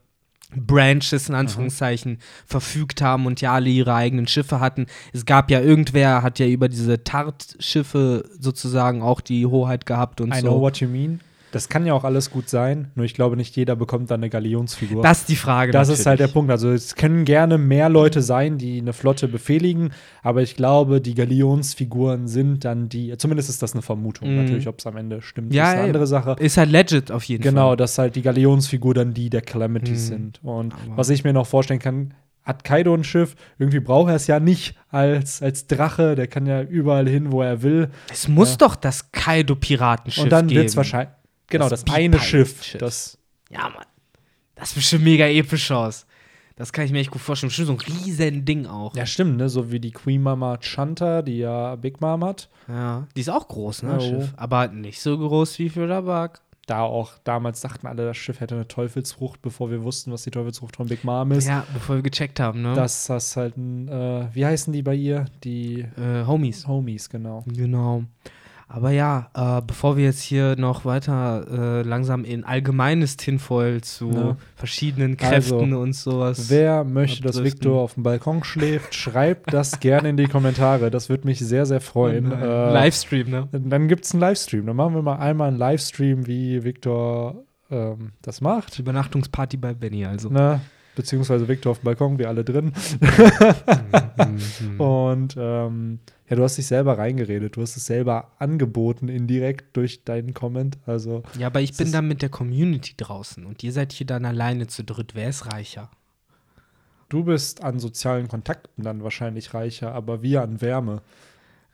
Branches 0.56 1.30
in 1.30 1.36
Anführungszeichen 1.36 2.14
mhm. 2.14 2.18
verfügt 2.46 3.02
haben 3.02 3.26
und 3.26 3.42
ja 3.42 3.54
alle 3.54 3.70
ihre 3.70 3.94
eigenen 3.94 4.28
Schiffe 4.28 4.60
hatten. 4.60 4.88
Es 5.12 5.26
gab 5.26 5.52
ja 5.52 5.62
irgendwer, 5.62 6.24
hat 6.24 6.40
ja 6.40 6.48
über 6.48 6.70
diese 6.70 7.04
Tart-Schiffe 7.04 8.30
sozusagen 8.40 9.02
auch 9.02 9.22
die 9.22 9.46
Hoheit 9.46 9.86
gehabt 9.86 10.22
und 10.22 10.34
I 10.34 10.40
so. 10.40 10.48
I 10.48 10.50
know 10.50 10.62
what 10.62 10.78
you 10.78 10.88
mean. 10.88 11.20
Das 11.54 11.70
kann 11.70 11.86
ja 11.86 11.94
auch 11.94 12.04
alles 12.04 12.32
gut 12.32 12.50
sein, 12.50 12.90
nur 12.96 13.06
ich 13.06 13.14
glaube, 13.14 13.38
nicht 13.38 13.56
jeder 13.56 13.76
bekommt 13.76 14.10
dann 14.10 14.22
eine 14.22 14.30
Galionsfigur. 14.30 15.04
Das 15.04 15.20
ist 15.20 15.30
die 15.30 15.36
Frage. 15.36 15.72
Das 15.72 15.88
natürlich. 15.88 16.00
ist 16.00 16.06
halt 16.08 16.20
der 16.20 16.28
Punkt. 16.28 16.50
Also 16.50 16.72
es 16.72 16.96
können 16.96 17.26
gerne 17.26 17.60
mehr 17.60 17.90
Leute 17.90 18.24
sein, 18.24 18.58
die 18.58 18.80
eine 18.80 18.92
Flotte 18.92 19.28
befehligen, 19.28 19.92
aber 20.24 20.42
ich 20.42 20.56
glaube, 20.56 21.00
die 21.00 21.14
Galionsfiguren 21.14 22.28
sind 22.28 22.66
dann 22.66 22.90
die, 22.90 23.16
zumindest 23.18 23.50
ist 23.50 23.62
das 23.62 23.74
eine 23.74 23.84
Vermutung. 23.84 24.32
Mhm. 24.32 24.38
Natürlich, 24.38 24.68
ob 24.68 24.80
es 24.80 24.88
am 24.88 24.98
Ende 24.98 25.22
stimmt, 25.22 25.54
ja, 25.54 25.70
ist 25.70 25.78
eine 25.78 25.84
andere 25.84 26.08
Sache. 26.08 26.36
Ist 26.40 26.58
halt 26.58 26.72
legit 26.72 27.12
auf 27.12 27.24
jeden 27.24 27.44
genau, 27.44 27.62
Fall. 27.62 27.64
Genau, 27.70 27.76
dass 27.76 27.98
halt 28.00 28.16
die 28.16 28.24
Galionsfigur 28.24 28.96
dann 28.96 29.14
die 29.14 29.30
der 29.30 29.42
Calamities 29.42 30.06
mhm. 30.06 30.14
sind. 30.16 30.40
Und 30.44 30.74
aber 30.74 30.98
was 30.98 31.10
ich 31.10 31.24
mir 31.24 31.34
noch 31.34 31.46
vorstellen 31.46 31.80
kann, 31.80 32.16
hat 32.44 32.64
Kaido 32.64 32.94
ein 32.94 33.04
Schiff, 33.04 33.36
irgendwie 33.58 33.80
braucht 33.80 34.10
er 34.10 34.16
es 34.16 34.28
ja 34.28 34.40
nicht 34.40 34.76
als, 34.90 35.42
als 35.42 35.68
Drache, 35.68 36.16
der 36.16 36.28
kann 36.28 36.46
ja 36.46 36.62
überall 36.62 37.08
hin, 37.08 37.32
wo 37.32 37.42
er 37.42 37.62
will. 37.62 37.90
Es 38.12 38.28
muss 38.28 38.52
ja. 38.52 38.58
doch 38.58 38.76
das 38.76 39.12
Kaido-Piratenschiff 39.12 40.24
geben. 40.24 40.26
Und 40.26 40.32
dann 40.32 40.50
wird 40.50 40.70
es 40.70 40.76
wahrscheinlich, 40.76 41.14
Genau, 41.48 41.70
das, 41.70 41.84
das 41.86 41.94
eine 41.94 42.20
Schiff. 42.20 42.64
Schiff. 42.64 42.80
Das 42.80 43.18
ja, 43.50 43.70
Mann. 43.70 43.86
Das 44.56 44.70
ist 44.70 44.76
bestimmt 44.76 45.04
mega 45.04 45.26
episch 45.28 45.72
aus. 45.72 46.06
Das 46.56 46.72
kann 46.72 46.86
ich 46.86 46.92
mir 46.92 47.00
echt 47.00 47.12
gut 47.12 47.22
vorstellen. 47.22 47.50
Bestimmt 47.50 47.68
so 47.68 47.74
ein 47.74 47.80
riesen 47.80 48.46
Ding 48.46 48.68
auch. 48.68 48.96
Ja, 48.96 49.06
stimmt, 49.06 49.38
ne? 49.38 49.50
So 49.50 49.72
wie 49.72 49.80
die 49.80 49.92
Queen 49.92 50.22
Mama 50.22 50.58
Chanta, 50.58 51.24
die 51.24 51.40
ja 51.40 51.76
Big 51.76 52.00
Mom 52.00 52.24
hat. 52.24 52.50
Ja, 52.68 53.08
die 53.16 53.22
ist 53.22 53.30
auch 53.30 53.48
groß, 53.48 53.84
ne? 53.84 53.98
Oh. 53.98 54.02
Schiff. 54.02 54.34
Aber 54.36 54.68
nicht 54.68 55.02
so 55.02 55.18
groß 55.18 55.58
wie 55.60 55.70
für 55.70 55.88
Bug. 56.02 56.42
Da 56.66 56.82
auch 56.82 57.14
damals 57.26 57.60
dachten 57.60 57.88
alle, 57.88 58.06
das 58.06 58.16
Schiff 58.16 58.40
hätte 58.40 58.56
eine 58.56 58.68
Teufelsfrucht, 58.68 59.42
bevor 59.42 59.70
wir 59.70 59.84
wussten, 59.84 60.14
was 60.14 60.24
die 60.24 60.32
Teufelsfrucht 60.32 60.78
von 60.78 60.88
Big 60.88 61.04
Mom 61.04 61.32
ist. 61.34 61.48
Ja, 61.48 61.66
bevor 61.74 61.96
wir 61.96 62.04
gecheckt 62.04 62.40
haben, 62.40 62.62
ne? 62.62 62.74
Das 62.74 63.10
ist 63.10 63.36
halt 63.36 63.58
ein, 63.58 63.90
äh, 63.90 64.28
wie 64.34 64.46
heißen 64.46 64.72
die 64.72 64.82
bei 64.82 64.96
ihr? 64.96 65.26
Die 65.44 65.82
äh, 65.82 66.26
Homies. 66.26 66.66
Homies, 66.68 67.10
genau. 67.10 67.44
Genau. 67.48 68.04
Aber 68.68 68.92
ja, 68.92 69.30
äh, 69.34 69.62
bevor 69.66 69.98
wir 69.98 70.06
jetzt 70.06 70.22
hier 70.22 70.56
noch 70.58 70.86
weiter 70.86 71.46
äh, 71.50 71.82
langsam 71.84 72.24
in 72.24 72.44
allgemeines 72.44 73.18
Tinfoil 73.18 73.82
zu 73.82 74.12
ja. 74.12 74.38
verschiedenen 74.56 75.18
Kräften 75.18 75.74
also, 75.74 75.80
und 75.80 75.94
sowas. 75.94 76.50
Wer 76.50 76.84
möchte, 76.84 77.22
dass 77.22 77.44
Victor 77.44 77.82
auf 77.82 77.96
dem 77.96 78.04
Balkon 78.04 78.44
schläft, 78.44 78.96
schreibt 78.96 79.54
das 79.54 79.80
gerne 79.80 80.10
in 80.10 80.18
die 80.18 80.28
Kommentare. 80.28 80.90
Das 80.90 81.10
würde 81.10 81.28
mich 81.28 81.40
sehr, 81.40 81.66
sehr 81.66 81.82
freuen. 81.82 82.32
Äh, 82.32 82.74
Livestream, 82.74 83.30
ne? 83.30 83.48
Dann 83.52 83.88
gibt 83.88 84.06
es 84.06 84.14
einen 84.14 84.22
Livestream. 84.22 84.66
Dann 84.66 84.76
machen 84.76 84.96
wir 84.96 85.02
mal 85.02 85.18
einmal 85.18 85.50
einen 85.50 85.58
Livestream, 85.58 86.26
wie 86.28 86.64
Victor 86.64 87.44
ähm, 87.70 88.14
das 88.22 88.42
macht. 88.42 88.80
Übernachtungsparty 88.80 89.58
bei 89.58 89.74
Benny 89.74 90.06
also. 90.06 90.30
Na, 90.32 90.62
beziehungsweise 90.96 91.48
Victor 91.48 91.72
auf 91.72 91.80
dem 91.80 91.86
Balkon, 91.86 92.18
wir 92.18 92.30
alle 92.30 92.44
drin. 92.44 92.74
und 94.78 95.36
ähm, 95.38 96.00
ja, 96.30 96.36
du 96.36 96.44
hast 96.44 96.58
dich 96.58 96.68
selber 96.68 96.98
reingeredet, 96.98 97.56
du 97.56 97.62
hast 97.62 97.78
es 97.78 97.86
selber 97.86 98.32
angeboten, 98.40 99.08
indirekt 99.08 99.76
durch 99.76 100.04
deinen 100.04 100.34
Comment. 100.34 100.78
Also, 100.86 101.24
ja, 101.38 101.48
aber 101.48 101.62
ich 101.62 101.76
bin 101.76 101.92
dann 101.92 102.08
mit 102.08 102.22
der 102.22 102.30
Community 102.30 102.94
draußen 102.98 103.46
und 103.46 103.64
ihr 103.64 103.72
seid 103.72 103.92
hier 103.92 104.08
dann 104.08 104.26
alleine 104.26 104.68
zu 104.68 104.84
dritt. 104.84 105.16
Wer 105.16 105.30
ist 105.30 105.52
reicher? 105.52 105.92
Du 107.10 107.24
bist 107.24 107.64
an 107.64 107.80
sozialen 107.80 108.28
Kontakten 108.28 108.84
dann 108.84 109.04
wahrscheinlich 109.04 109.54
reicher, 109.54 109.94
aber 109.94 110.24
wir 110.24 110.42
an 110.42 110.62
Wärme. 110.62 111.02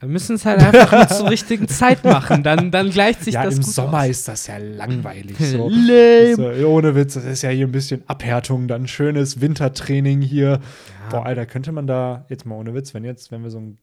Wir 0.00 0.08
müssen 0.08 0.36
es 0.36 0.46
halt 0.46 0.62
einfach 0.62 0.92
nur 0.92 1.08
zur 1.08 1.30
richtigen 1.30 1.68
Zeit 1.68 2.04
machen. 2.04 2.42
Dann, 2.42 2.70
dann 2.70 2.88
gleicht 2.88 3.22
sich 3.22 3.34
ja, 3.34 3.44
das 3.44 3.56
im 3.56 3.62
gut 3.62 3.74
Sommer 3.74 4.00
aus. 4.00 4.08
ist 4.08 4.28
das 4.28 4.46
ja 4.46 4.56
langweilig. 4.56 5.36
So. 5.38 5.68
Lame. 5.68 6.66
Ohne 6.66 6.94
Witz, 6.94 7.14
das 7.14 7.24
ist 7.26 7.42
ja 7.42 7.50
hier 7.50 7.66
ein 7.66 7.72
bisschen 7.72 8.02
Abhärtung, 8.06 8.66
dann 8.66 8.88
schönes 8.88 9.42
Wintertraining 9.42 10.22
hier. 10.22 10.60
Boah, 11.10 11.26
Alter, 11.26 11.44
könnte 11.44 11.70
man 11.72 11.86
da, 11.86 12.24
jetzt 12.30 12.46
mal 12.46 12.54
ohne 12.54 12.72
Witz, 12.72 12.94
wenn 12.94 13.04
jetzt, 13.04 13.30
wenn 13.30 13.42
wir 13.42 13.50
so 13.50 13.58
ein 13.58 13.78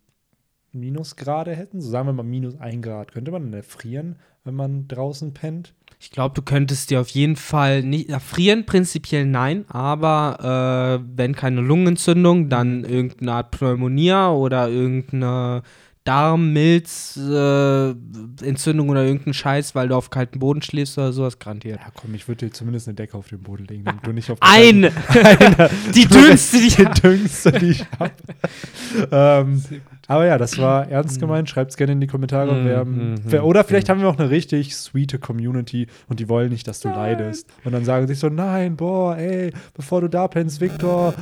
Minusgrade 0.71 1.55
hätten, 1.55 1.81
so 1.81 1.89
sagen 1.89 2.07
wir 2.07 2.13
mal 2.13 2.23
minus 2.23 2.59
ein 2.59 2.81
Grad, 2.81 3.11
könnte 3.11 3.31
man 3.31 3.43
dann 3.43 3.53
erfrieren, 3.53 4.15
wenn 4.43 4.55
man 4.55 4.87
draußen 4.87 5.33
pennt? 5.33 5.73
Ich 5.99 6.11
glaube, 6.11 6.35
du 6.35 6.41
könntest 6.41 6.89
dir 6.89 7.01
auf 7.01 7.09
jeden 7.09 7.35
Fall 7.35 7.83
nicht 7.83 8.09
erfrieren, 8.09 8.65
prinzipiell 8.65 9.25
nein, 9.25 9.65
aber 9.67 10.99
äh, 11.01 11.07
wenn 11.15 11.35
keine 11.35 11.61
Lungenentzündung, 11.61 12.49
dann 12.49 12.83
irgendeine 12.83 13.33
Art 13.33 13.51
Pneumonia 13.51 14.31
oder 14.31 14.69
irgendeine 14.69 15.63
Darmmilzentzündung 16.07 18.87
äh, 18.87 18.91
oder 18.91 19.03
irgendein 19.03 19.33
Scheiß, 19.33 19.75
weil 19.75 19.89
du 19.89 19.95
auf 19.95 20.09
kaltem 20.09 20.39
Boden 20.39 20.61
schläfst 20.61 20.97
oder 20.97 21.11
sowas, 21.11 21.37
garantiert. 21.37 21.81
Ja, 21.81 21.91
komm, 21.93 22.15
ich 22.15 22.25
würde 22.27 22.45
dir 22.45 22.53
zumindest 22.53 22.87
eine 22.87 22.95
Decke 22.95 23.17
auf 23.17 23.27
den 23.27 23.41
Boden 23.41 23.65
legen, 23.65 23.83
damit 23.83 24.07
du 24.07 24.13
nicht 24.13 24.31
auf 24.31 24.37
Eine! 24.41 24.91
die 25.93 26.05
dünnste, 26.05 26.59
die 26.59 26.67
ich 26.67 26.77
die 26.77 26.85
dünnste, 26.85 27.51
die 27.51 27.71
ich 27.71 27.85
habe. 27.99 28.13
ähm, 29.11 29.61
aber 30.07 30.25
ja, 30.25 30.37
das 30.37 30.57
war 30.57 30.87
ernst 30.89 31.19
gemeint. 31.19 31.49
Schreibt 31.49 31.71
es 31.71 31.77
gerne 31.77 31.93
in 31.93 32.01
die 32.01 32.07
Kommentare. 32.07 32.53
Mm, 32.53 32.65
wer, 32.65 32.85
mm, 32.85 33.15
wer, 33.23 33.45
oder 33.45 33.63
vielleicht 33.63 33.87
mm. 33.87 33.91
haben 33.91 34.01
wir 34.01 34.09
auch 34.09 34.17
eine 34.17 34.29
richtig 34.29 34.75
sweete 34.75 35.19
Community 35.19 35.87
und 36.07 36.19
die 36.19 36.29
wollen 36.29 36.49
nicht, 36.49 36.67
dass 36.67 36.79
du 36.79 36.89
leidest. 36.89 37.49
Und 37.63 37.73
dann 37.73 37.85
sagen 37.85 38.07
sich 38.07 38.19
so: 38.19 38.29
Nein, 38.29 38.75
boah, 38.77 39.17
ey, 39.17 39.51
bevor 39.75 40.01
du 40.01 40.07
da 40.07 40.27
pennst, 40.27 40.61
Victor, 40.61 41.13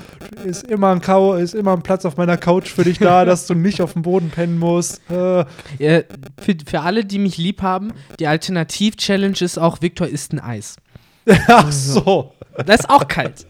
ist 0.44 0.68
immer 0.68 0.92
ein, 0.92 1.02
Kau 1.02 1.34
ist 1.34 1.56
immer 1.56 1.74
ein 1.74 1.82
Platz 1.82 2.06
auf 2.06 2.18
meiner 2.18 2.38
Couch 2.38 2.70
für 2.70 2.84
dich 2.84 3.00
da, 3.00 3.26
dass 3.26 3.48
du 3.48 3.54
nicht 3.54 3.82
auf 3.82 3.94
dem 3.94 4.04
Boden 4.04 4.30
pennen 4.30 4.60
musst. 4.60 5.02
Äh, 5.10 5.46
Äh, 5.80 6.04
für, 6.40 6.56
für 6.66 6.82
alle, 6.82 7.06
die 7.06 7.20
mich 7.20 7.38
lieb 7.38 7.62
haben, 7.62 7.94
die 8.20 8.28
Alternativ-Challenge 8.28 9.38
ist 9.40 9.58
auch, 9.58 9.82
Victor 9.82 10.08
isst 10.08 10.34
ein 10.34 10.40
Eis. 10.40 10.78
ach 11.48 11.72
so. 11.72 12.34
Das 12.66 12.82
ist 12.82 12.90
auch 12.90 13.08
kalt. 13.08 13.46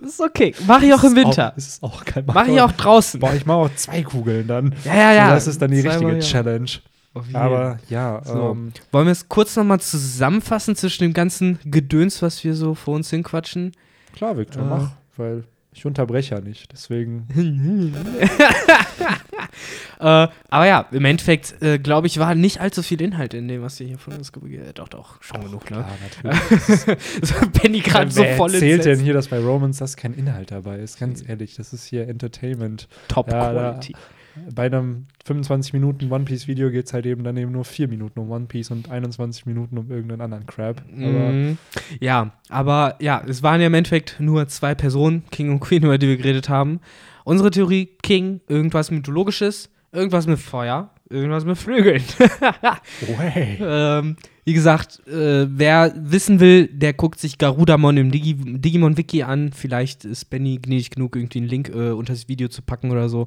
Ist 0.00 0.20
okay. 0.20 0.54
Mach 0.66 0.82
ich 0.82 0.92
auch 0.92 1.02
im 1.04 1.16
Winter. 1.16 1.52
Auch, 1.52 1.56
ist 1.56 1.82
auch 1.82 2.04
kein 2.04 2.24
Mach 2.26 2.46
ich 2.46 2.60
auch 2.60 2.72
draußen. 2.72 3.18
Boah, 3.20 3.32
ich 3.34 3.46
mache 3.46 3.56
auch 3.58 3.74
zwei 3.76 4.02
Kugeln 4.02 4.46
dann. 4.46 4.74
Ja, 4.84 4.94
ja, 4.94 5.12
ja. 5.14 5.30
Das 5.30 5.46
ist 5.46 5.60
dann 5.62 5.70
die 5.70 5.80
richtige 5.80 6.12
ja. 6.14 6.18
Challenge. 6.20 6.70
Auf 7.14 7.24
jeden. 7.26 7.36
Aber 7.36 7.78
ja, 7.88 8.20
So. 8.24 8.50
ähm, 8.52 8.72
Wollen 8.92 9.06
wir 9.06 9.12
es 9.12 9.28
kurz 9.28 9.56
nochmal 9.56 9.80
zusammenfassen 9.80 10.76
zwischen 10.76 11.04
dem 11.04 11.12
ganzen 11.14 11.58
Gedöns, 11.64 12.20
was 12.20 12.44
wir 12.44 12.54
so 12.54 12.74
vor 12.74 12.94
uns 12.94 13.08
hinquatschen? 13.10 13.72
klar, 14.14 14.36
Victor, 14.36 14.62
Äh. 14.62 14.66
mach, 14.66 14.90
weil 15.16 15.44
ich 15.76 15.84
unterbreche 15.86 16.34
ja 16.36 16.40
nicht. 16.40 16.72
Deswegen. 16.72 17.26
Äh, 19.98 20.28
aber 20.50 20.66
ja, 20.66 20.86
im 20.90 21.04
Endeffekt, 21.06 21.62
äh, 21.62 21.78
glaube 21.78 22.06
ich, 22.06 22.18
war 22.18 22.34
nicht 22.34 22.60
allzu 22.60 22.82
viel 22.82 23.00
Inhalt 23.00 23.32
in 23.32 23.48
dem, 23.48 23.62
was 23.62 23.80
wir 23.80 23.86
hier 23.86 23.96
von 23.96 24.12
uns 24.12 24.30
ge- 24.30 24.60
Doch, 24.74 24.88
doch, 24.88 25.22
schon 25.22 25.40
genug, 25.40 25.70
ne? 25.70 25.78
Klar, 25.78 26.34
natürlich. 26.42 26.98
so, 27.22 27.34
Benny 27.62 27.80
gerade 27.80 28.10
so 28.10 28.22
voll 28.36 28.52
erzählt 28.52 28.84
denn 28.84 29.00
hier, 29.00 29.14
dass 29.14 29.28
bei 29.28 29.38
Romans 29.38 29.78
das 29.78 29.96
kein 29.96 30.12
Inhalt 30.12 30.50
dabei 30.50 30.80
ist? 30.80 31.00
Ganz 31.00 31.26
ehrlich, 31.26 31.54
das 31.56 31.72
ist 31.72 31.86
hier 31.86 32.06
Entertainment. 32.08 32.88
Top 33.08 33.30
Ja, 33.30 33.40
da- 33.52 33.52
Quality. 33.70 33.94
Bei 34.54 34.66
einem 34.66 35.06
25 35.24 35.72
Minuten 35.72 36.10
One 36.10 36.24
Piece 36.24 36.46
Video 36.46 36.70
geht 36.70 36.86
es 36.86 36.92
halt 36.92 37.06
eben 37.06 37.24
dann 37.24 37.36
eben 37.36 37.52
nur 37.52 37.64
4 37.64 37.88
Minuten 37.88 38.20
um 38.20 38.30
One 38.30 38.46
Piece 38.46 38.70
und 38.70 38.90
21 38.90 39.46
Minuten 39.46 39.78
um 39.78 39.90
irgendeinen 39.90 40.20
anderen 40.20 40.46
Crap. 40.46 40.82
Aber 40.92 41.32
Mhm. 41.32 41.58
Ja, 42.00 42.32
aber 42.48 42.96
ja, 43.00 43.22
es 43.26 43.42
waren 43.42 43.60
ja 43.60 43.66
im 43.66 43.74
Endeffekt 43.74 44.16
nur 44.18 44.46
zwei 44.48 44.74
Personen, 44.74 45.24
King 45.30 45.50
und 45.50 45.60
Queen, 45.60 45.82
über 45.82 45.98
die 45.98 46.08
wir 46.08 46.16
geredet 46.16 46.48
haben. 46.48 46.80
Unsere 47.24 47.50
Theorie, 47.50 47.86
King, 48.02 48.40
irgendwas 48.48 48.90
Mythologisches, 48.90 49.70
irgendwas 49.92 50.26
mit 50.26 50.38
Feuer, 50.38 50.90
irgendwas 51.08 51.44
mit 51.44 51.58
Flügeln. 51.58 52.02
oh, 52.20 53.18
hey. 53.18 53.58
ähm, 53.60 54.16
wie 54.44 54.52
gesagt, 54.52 55.06
äh, 55.08 55.46
wer 55.48 55.92
wissen 55.96 56.40
will, 56.40 56.68
der 56.68 56.92
guckt 56.92 57.18
sich 57.18 57.38
Garudamon 57.38 57.96
im 57.96 58.10
Digi 58.10 58.34
Digimon-Wiki 58.34 59.22
an. 59.22 59.52
Vielleicht 59.52 60.04
ist 60.04 60.26
Benny 60.26 60.58
gnädig 60.58 60.90
genug, 60.90 61.16
irgendwie 61.16 61.38
einen 61.38 61.48
Link 61.48 61.68
äh, 61.68 61.90
unter 61.90 62.12
das 62.12 62.28
Video 62.28 62.48
zu 62.48 62.62
packen 62.62 62.90
oder 62.90 63.08
so. 63.08 63.26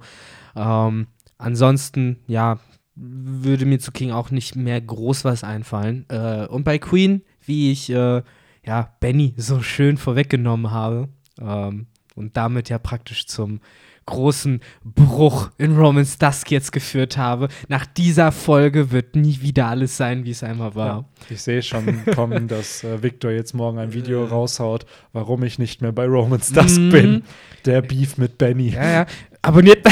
Ähm, 0.55 1.07
ansonsten, 1.37 2.17
ja, 2.27 2.59
würde 2.95 3.65
mir 3.65 3.79
zu 3.79 3.91
King 3.91 4.11
auch 4.11 4.29
nicht 4.31 4.55
mehr 4.55 4.79
groß 4.79 5.23
was 5.25 5.43
einfallen. 5.43 6.05
Äh, 6.09 6.47
und 6.47 6.63
bei 6.63 6.77
Queen, 6.77 7.21
wie 7.45 7.71
ich 7.71 7.89
äh, 7.89 8.21
ja, 8.65 8.93
Benny 8.99 9.33
so 9.37 9.61
schön 9.61 9.97
vorweggenommen 9.97 10.71
habe 10.71 11.09
ähm, 11.41 11.87
und 12.15 12.35
damit 12.37 12.69
ja 12.69 12.77
praktisch 12.77 13.25
zum 13.27 13.61
großen 14.05 14.59
Bruch 14.83 15.49
in 15.57 15.77
Romans 15.77 16.17
Dusk 16.17 16.51
jetzt 16.51 16.71
geführt 16.71 17.17
habe. 17.17 17.47
Nach 17.67 17.85
dieser 17.85 18.31
Folge 18.31 18.91
wird 18.91 19.15
nie 19.15 19.39
wieder 19.41 19.67
alles 19.67 19.97
sein, 19.97 20.25
wie 20.25 20.31
es 20.31 20.43
einmal 20.43 20.75
war. 20.75 20.88
Ja, 20.88 21.05
ich 21.29 21.41
sehe 21.41 21.62
schon 21.62 22.03
kommen, 22.15 22.47
dass 22.47 22.83
äh, 22.83 23.03
Victor 23.03 23.31
jetzt 23.31 23.53
morgen 23.53 23.77
ein 23.79 23.93
Video 23.93 24.25
raushaut, 24.25 24.85
warum 25.13 25.43
ich 25.43 25.59
nicht 25.59 25.81
mehr 25.81 25.91
bei 25.91 26.05
Romans 26.05 26.51
Dusk 26.51 26.79
Mhm. 26.79 26.89
bin. 26.91 27.23
Der 27.65 27.81
Beef 27.81 28.17
mit 28.17 28.38
Benny. 28.38 28.69
Ja, 28.69 28.89
ja. 28.89 29.05
Abonniert. 29.41 29.86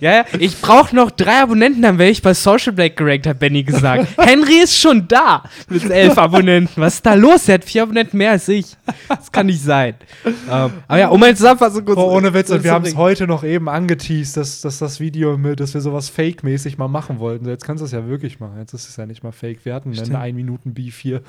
ja. 0.00 0.24
Ich 0.38 0.60
brauche 0.60 0.94
noch 0.94 1.10
drei 1.10 1.42
Abonnenten, 1.42 1.82
dann 1.82 1.98
wäre 1.98 2.10
ich 2.10 2.22
bei 2.22 2.34
Social 2.34 2.72
Black 2.72 2.96
gerankt, 2.96 3.26
hat 3.26 3.38
Benny 3.38 3.64
gesagt. 3.64 4.06
Henry 4.18 4.62
ist 4.62 4.78
schon 4.78 5.08
da 5.08 5.42
mit 5.68 5.88
elf 5.90 6.16
Abonnenten. 6.16 6.80
Was 6.80 6.94
ist 6.94 7.06
da 7.06 7.14
los? 7.14 7.48
Er 7.48 7.54
hat 7.54 7.64
vier 7.64 7.82
Abonnenten 7.82 8.18
mehr 8.18 8.32
als 8.32 8.48
ich. 8.48 8.76
Das 9.08 9.32
kann 9.32 9.46
nicht 9.46 9.62
sein. 9.62 9.94
Ähm, 10.24 10.72
aber 10.86 10.98
ja, 10.98 11.08
um 11.08 11.18
meine 11.18 11.34
Zusammenfassung 11.34 11.84
kurz 11.84 11.98
Oh, 11.98 12.12
ohne 12.12 12.32
Witz, 12.34 12.50
und 12.50 12.62
wir 12.62 12.72
haben 12.72 12.84
es 12.84 12.96
heute 12.96 13.26
noch 13.26 13.42
eben 13.42 13.68
angeteased, 13.68 14.36
dass, 14.36 14.60
dass 14.60 14.78
das 14.78 15.00
Video, 15.00 15.36
mit, 15.36 15.60
dass 15.60 15.74
wir 15.74 15.80
sowas 15.80 16.08
Fake-mäßig 16.08 16.78
mal 16.78 16.88
machen 16.88 17.18
wollten. 17.18 17.48
Jetzt 17.48 17.64
kannst 17.64 17.80
du 17.80 17.86
es 17.86 17.92
ja 17.92 18.06
wirklich 18.06 18.40
machen. 18.40 18.58
Jetzt 18.58 18.74
ist 18.74 18.88
es 18.88 18.96
ja 18.96 19.06
nicht 19.06 19.22
mal 19.22 19.32
Fake. 19.32 19.64
Wir 19.64 19.74
hatten 19.74 19.90
einen 19.90 20.16
1-Minuten-Beef 20.16 20.98
hier. 20.98 21.22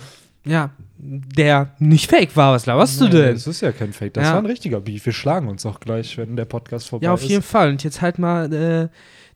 Ja, 0.50 0.72
der 0.98 1.74
nicht 1.80 2.10
fake 2.10 2.36
war. 2.36 2.54
Was 2.54 2.66
laberst 2.66 3.00
du 3.00 3.06
Nee, 3.06 3.12
denn? 3.12 3.34
Das 3.36 3.48
ist 3.48 3.62
ja 3.62 3.72
kein 3.72 3.94
Fake. 3.94 4.14
Das 4.16 4.26
Ja. 4.26 4.34
war 4.34 4.40
ein 4.40 4.46
richtiger 4.46 4.80
Beef. 4.82 5.06
Wir 5.06 5.14
schlagen 5.14 5.48
uns 5.48 5.66
auch 5.66 5.80
gleich, 5.80 6.18
wenn 6.18 6.36
der 6.36 6.46
Podcast 6.46 6.90
vorbei 6.90 7.06
Ja, 7.06 7.14
auf 7.14 7.22
ist. 7.22 7.30
jeden 7.30 7.44
Fall. 7.44 7.70
Und 7.70 7.84
jetzt 7.84 8.02
halt 8.02 8.20
mal 8.20 8.52
äh, 8.52 8.88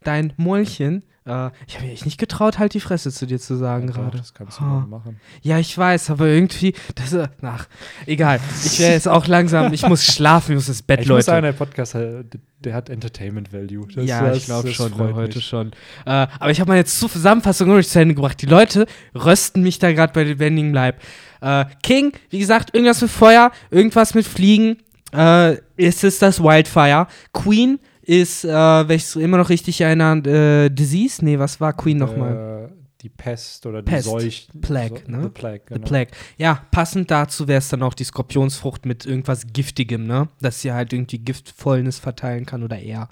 dein 0.04 0.34
Mäulchen. 0.38 1.04
Äh, 1.26 1.52
ich 1.68 1.76
habe 1.76 1.86
mir 1.86 1.94
echt 1.94 2.06
nicht 2.06 2.18
getraut, 2.18 2.60
halt 2.60 2.74
die 2.74 2.80
Fresse 2.82 3.12
zu 3.12 3.26
dir 3.26 3.40
zu 3.40 3.56
sagen 3.56 3.88
Ja, 3.88 3.94
gerade. 3.94 4.18
Das 4.18 4.34
kannst 4.34 4.60
du 4.60 4.64
Ah. 4.64 4.86
machen. 4.90 5.20
Ja, 5.42 5.58
ich 5.58 5.78
weiß, 5.78 6.10
aber 6.10 6.28
irgendwie, 6.28 6.74
das, 6.96 7.14
äh, 7.14 7.28
ach, 7.42 7.68
egal. 8.06 8.40
Ich 8.66 8.80
wäre 8.80 8.92
jetzt 8.92 9.08
auch 9.08 9.26
langsam, 9.28 9.72
ich 9.72 9.88
muss 9.88 10.04
schlafen, 10.06 10.52
ich 10.52 10.56
muss 10.58 10.68
ins 10.68 10.82
Bett, 10.82 11.00
Ich 11.00 11.06
muss 11.08 11.10
Leute. 11.16 11.24
sagen, 11.26 11.44
der 11.44 11.54
Podcast, 11.54 11.96
äh, 11.96 12.24
der 12.60 12.74
hat 12.74 12.90
Entertainment 12.90 13.54
Value. 13.54 13.88
Das, 13.94 14.06
ja, 14.06 14.22
das, 14.28 14.38
ich 14.38 14.46
glaube 14.46 14.74
schon, 14.74 14.94
heute 15.16 15.38
mich. 15.38 15.46
schon. 15.48 15.72
Äh, 16.06 16.10
aber 16.40 16.52
ich 16.52 16.60
habe 16.60 16.70
mal 16.72 16.78
jetzt 16.78 17.00
Zusammenfassung 17.00 17.70
noch 17.70 17.82
zu 17.82 18.00
Ende 18.00 18.16
gebracht. 18.16 18.42
Die 18.42 18.46
Leute 18.46 18.86
rösten 19.16 19.64
mich 19.64 19.80
da 19.80 19.92
gerade 19.94 20.12
bei 20.14 20.24
lebendigem 20.24 20.74
Leib. 20.74 21.02
Äh, 21.42 21.66
King, 21.84 22.12
wie 22.30 22.40
gesagt, 22.40 22.74
irgendwas 22.74 23.02
mit 23.02 23.12
Feuer, 23.12 23.52
irgendwas 23.70 24.14
mit 24.14 24.26
Fliegen. 24.26 24.78
Äh, 25.14 25.58
ist 25.78 26.04
es 26.04 26.20
das 26.20 26.42
Wildfire. 26.42 27.08
Queen 27.34 27.80
ist, 28.06 28.44
äh, 28.44 28.50
wenn 28.50 28.96
ich 28.96 29.04
es 29.04 29.16
immer 29.16 29.38
noch 29.38 29.50
richtig 29.50 29.82
erinnere, 29.82 30.66
äh, 30.66 30.70
Disease? 30.70 31.24
Nee, 31.24 31.40
was 31.40 31.60
war 31.62 31.74
Queen 31.74 31.98
nochmal? 31.98 32.70
Äh, 32.70 32.84
die 33.02 33.10
Pest 33.10 33.66
oder 33.66 33.82
die 33.82 33.92
Pest. 33.92 34.06
Seuch. 34.06 34.48
Plague, 34.62 35.02
so, 35.06 35.12
ne? 35.12 35.24
The 35.24 35.30
Plague, 35.30 35.62
The 35.68 35.74
genau. 35.76 35.88
Plague. 35.88 36.12
Ja, 36.38 36.62
passend 36.72 37.12
dazu 37.12 37.48
wäre 37.48 37.60
es 37.60 37.70
dann 37.70 37.84
auch 37.84 37.94
die 37.94 38.04
Skorpionsfrucht 38.06 38.86
mit 38.86 39.06
irgendwas 39.06 39.48
Giftigem, 39.48 40.06
ne? 40.06 40.30
Dass 40.42 40.62
sie 40.62 40.72
halt 40.72 40.94
irgendwie 40.94 41.20
Giftfäulnis 41.20 42.00
verteilen 42.00 42.46
kann 42.46 42.64
oder 42.64 42.80
eher. 42.80 43.10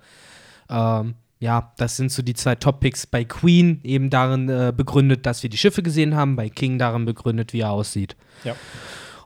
Ähm, 0.70 1.16
ja, 1.40 1.74
das 1.78 1.98
sind 1.98 2.12
so 2.12 2.22
die 2.22 2.36
zwei 2.36 2.56
Topics. 2.56 3.08
Bei 3.08 3.24
Queen 3.24 3.80
eben 3.84 4.10
darin 4.10 4.48
äh, 4.48 4.72
begründet, 4.76 5.26
dass 5.26 5.42
wir 5.42 5.50
die 5.50 5.58
Schiffe 5.58 5.84
gesehen 5.84 6.16
haben, 6.16 6.36
bei 6.36 6.50
King 6.50 6.78
darin 6.78 7.04
begründet, 7.06 7.52
wie 7.52 7.62
er 7.62 7.72
aussieht. 7.72 8.16
Ja. 8.44 8.56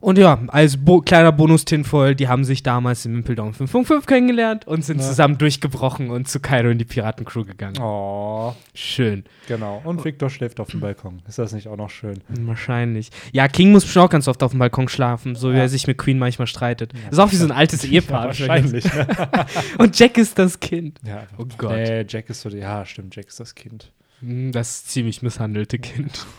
Und 0.06 0.20
ja, 0.20 0.38
als 0.50 0.78
Bo 0.78 1.02
kleiner 1.02 1.32
Bonus 1.32 1.66
tinvoll, 1.66 2.14
die 2.14 2.28
haben 2.28 2.44
sich 2.44 2.62
damals 2.62 3.08
im 3.08 3.16
Impel 3.16 3.36
Down 3.36 3.54
555 3.56 4.06
kennengelernt 4.08 4.68
und 4.68 4.86
sind 4.86 5.00
Ja. 5.02 5.08
zusammen 5.08 5.40
durchgebrochen 5.40 6.12
und 6.12 6.28
zu 6.28 6.40
Kaido 6.40 6.70
in 6.70 6.78
die 6.78 6.86
Piratencrew 6.86 7.44
gegangen. 7.44 7.80
Oh, 7.82 8.54
Schön. 8.76 9.24
genau. 9.48 9.82
Und 9.84 10.06
Victor 10.06 10.30
schläft 10.30 10.60
auf 10.60 10.70
dem 10.70 10.80
Balkon. 10.80 11.24
Ist 11.28 11.40
das 11.40 11.54
nicht 11.54 11.68
auch 11.68 11.76
noch 11.76 11.90
schön? 11.90 12.20
Wahrscheinlich. 12.30 13.10
Ja, 13.32 13.48
King 13.48 13.72
muss 13.72 13.84
bestimmt 13.84 14.06
auch 14.06 14.10
ganz 14.12 14.28
oft 14.28 14.44
auf 14.44 14.52
dem 14.52 14.60
Balkon 14.60 14.90
schlafen, 14.90 15.34
so 15.34 15.50
wie 15.52 15.56
Ja. 15.56 15.62
er 15.64 15.70
sich 15.70 15.88
mit 15.88 15.98
Queen 15.98 16.20
manchmal 16.20 16.46
streitet. 16.46 16.94
ist 17.10 17.18
auch 17.18 17.32
wie 17.32 17.38
so 17.38 17.46
ein 17.46 17.52
altes 17.52 17.84
Ehepaar. 17.84 18.22
Ja, 18.22 18.28
wahrscheinlich. 18.28 18.86
ne? 18.86 19.08
Und 19.80 19.98
Jack 19.98 20.20
ist 20.20 20.38
das 20.38 20.60
Kind. 20.60 21.00
ja, 21.04 21.24
Oh 21.40 21.46
Gott. 21.58 21.72
Nee, 21.78 22.06
Jack 22.08 22.30
ist 22.30 22.42
so, 22.42 22.50
ja, 22.50 22.86
stimmt, 22.86 23.16
Jack 23.16 23.28
ist 23.30 23.40
das 23.40 23.56
Kind. 23.56 23.92
Hm, 24.26 24.52
Das 24.52 24.86
ziemlich 24.86 25.22
misshandelte 25.22 25.80
Kind. 25.80 26.26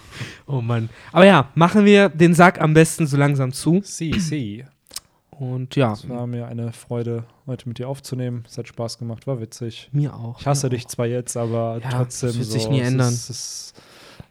Oh 0.46 0.62
Mann. 0.62 0.88
Aber 1.12 1.26
ja, 1.26 1.50
machen 1.54 1.84
wir 1.84 2.08
den 2.08 2.32
Sack 2.32 2.58
am 2.58 2.72
besten 2.72 3.06
so 3.06 3.18
langsam 3.18 3.52
zu. 3.52 3.82
Sie, 3.84 4.18
sie. 4.18 4.64
Und 5.30 5.76
ja, 5.76 5.92
Es 5.92 6.08
war 6.08 6.26
mir 6.26 6.46
eine 6.46 6.72
Freude, 6.72 7.24
heute 7.46 7.68
mit 7.68 7.78
dir 7.78 7.86
aufzunehmen. 7.86 8.44
Es 8.48 8.56
hat 8.56 8.66
Spaß 8.66 8.96
gemacht, 8.98 9.26
war 9.26 9.42
witzig. 9.42 9.90
mir 9.92 10.14
auch. 10.14 10.40
Ich 10.40 10.46
hasse 10.46 10.70
dich 10.70 10.88
zwar 10.88 11.04
jetzt, 11.04 11.36
aber 11.36 11.80
Ja, 11.82 11.90
trotzdem 11.90 12.28
das 12.28 12.38
wird 12.38 12.46
so. 12.46 12.52
sich 12.54 12.68
nie 12.70 12.80
es 12.80 12.88
ändern. 12.88 13.12
Ist, 13.12 13.28
es 13.28 13.30
ist 13.30 13.74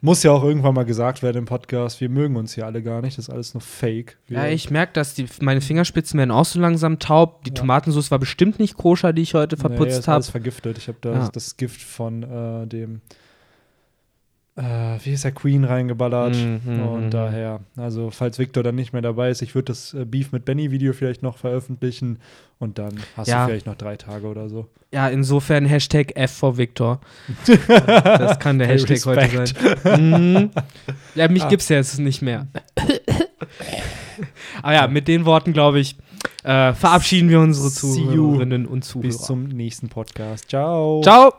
Muss 0.00 0.24
ja 0.24 0.32
auch 0.32 0.42
irgendwann 0.42 0.74
mal 0.74 0.84
gesagt 0.84 1.22
werden 1.22 1.36
im 1.38 1.44
Podcast, 1.44 2.00
wir 2.00 2.08
mögen 2.08 2.34
uns 2.34 2.54
hier 2.54 2.66
alle 2.66 2.82
gar 2.82 3.00
nicht, 3.00 3.16
das 3.16 3.28
ist 3.28 3.32
alles 3.32 3.54
nur 3.54 3.60
Fake. 3.60 4.18
Wir 4.26 4.38
ja, 4.38 4.46
ich 4.48 4.68
merke, 4.72 4.92
dass 4.94 5.14
die, 5.14 5.26
meine 5.40 5.60
Fingerspitzen 5.60 6.18
werden 6.18 6.32
auch 6.32 6.46
so 6.46 6.58
langsam 6.58 6.98
taub. 6.98 7.44
Die 7.44 7.50
ja. 7.50 7.54
Tomatensauce 7.54 8.10
war 8.10 8.18
bestimmt 8.18 8.58
nicht 8.58 8.76
koscher, 8.76 9.12
die 9.12 9.22
ich 9.22 9.34
heute 9.34 9.56
verputzt 9.56 9.98
nee, 10.00 10.02
habe. 10.06 10.14
alles 10.14 10.30
vergiftet. 10.30 10.78
Ich 10.78 10.88
habe 10.88 10.98
da 11.00 11.12
ja. 11.12 11.28
das 11.28 11.56
Gift 11.56 11.80
von 11.80 12.24
äh, 12.24 12.66
dem 12.66 13.02
äh, 14.56 14.98
wie 15.04 15.12
ist 15.12 15.24
der 15.24 15.32
Queen 15.32 15.64
reingeballert. 15.64 16.34
Mm, 16.34 16.80
und 16.80 17.06
mhm. 17.06 17.10
daher, 17.10 17.60
also 17.76 18.10
falls 18.10 18.38
Victor 18.38 18.62
dann 18.62 18.74
nicht 18.74 18.92
mehr 18.92 19.02
dabei 19.02 19.30
ist, 19.30 19.42
ich 19.42 19.54
würde 19.54 19.66
das 19.66 19.92
äh, 19.94 20.04
Beef 20.04 20.32
mit 20.32 20.44
Benny 20.44 20.70
Video 20.70 20.92
vielleicht 20.92 21.22
noch 21.22 21.36
veröffentlichen 21.36 22.18
und 22.58 22.78
dann 22.78 22.94
hast 23.16 23.28
ja. 23.28 23.44
du 23.44 23.50
vielleicht 23.50 23.66
noch 23.66 23.74
drei 23.74 23.96
Tage 23.96 24.26
oder 24.26 24.48
so. 24.48 24.66
Ja, 24.92 25.08
insofern 25.08 25.66
Hashtag 25.66 26.16
F 26.16 26.32
for 26.32 26.56
Victor. 26.56 27.00
das 27.46 28.38
kann 28.38 28.58
der 28.58 28.68
Hashtag 28.68 29.04
heute 29.04 29.46
sein. 29.46 30.48
Mm. 30.48 30.50
Ja, 31.14 31.28
mich 31.28 31.44
ah. 31.44 31.50
es 31.52 31.68
ja 31.68 31.76
jetzt 31.76 31.98
nicht 31.98 32.22
mehr. 32.22 32.46
Aber 34.62 34.72
ja, 34.72 34.88
mit 34.88 35.06
den 35.06 35.26
Worten, 35.26 35.52
glaube 35.52 35.80
ich, 35.80 35.96
äh, 36.44 36.72
verabschieden 36.72 37.28
wir 37.28 37.40
unsere 37.40 37.70
Zuhörerinnen 37.70 38.66
und 38.66 38.84
Zuhörer. 38.84 39.08
Bis 39.08 39.18
zum 39.18 39.44
nächsten 39.44 39.88
Podcast. 39.88 40.48
Ciao. 40.48 41.02
Ciao. 41.02 41.34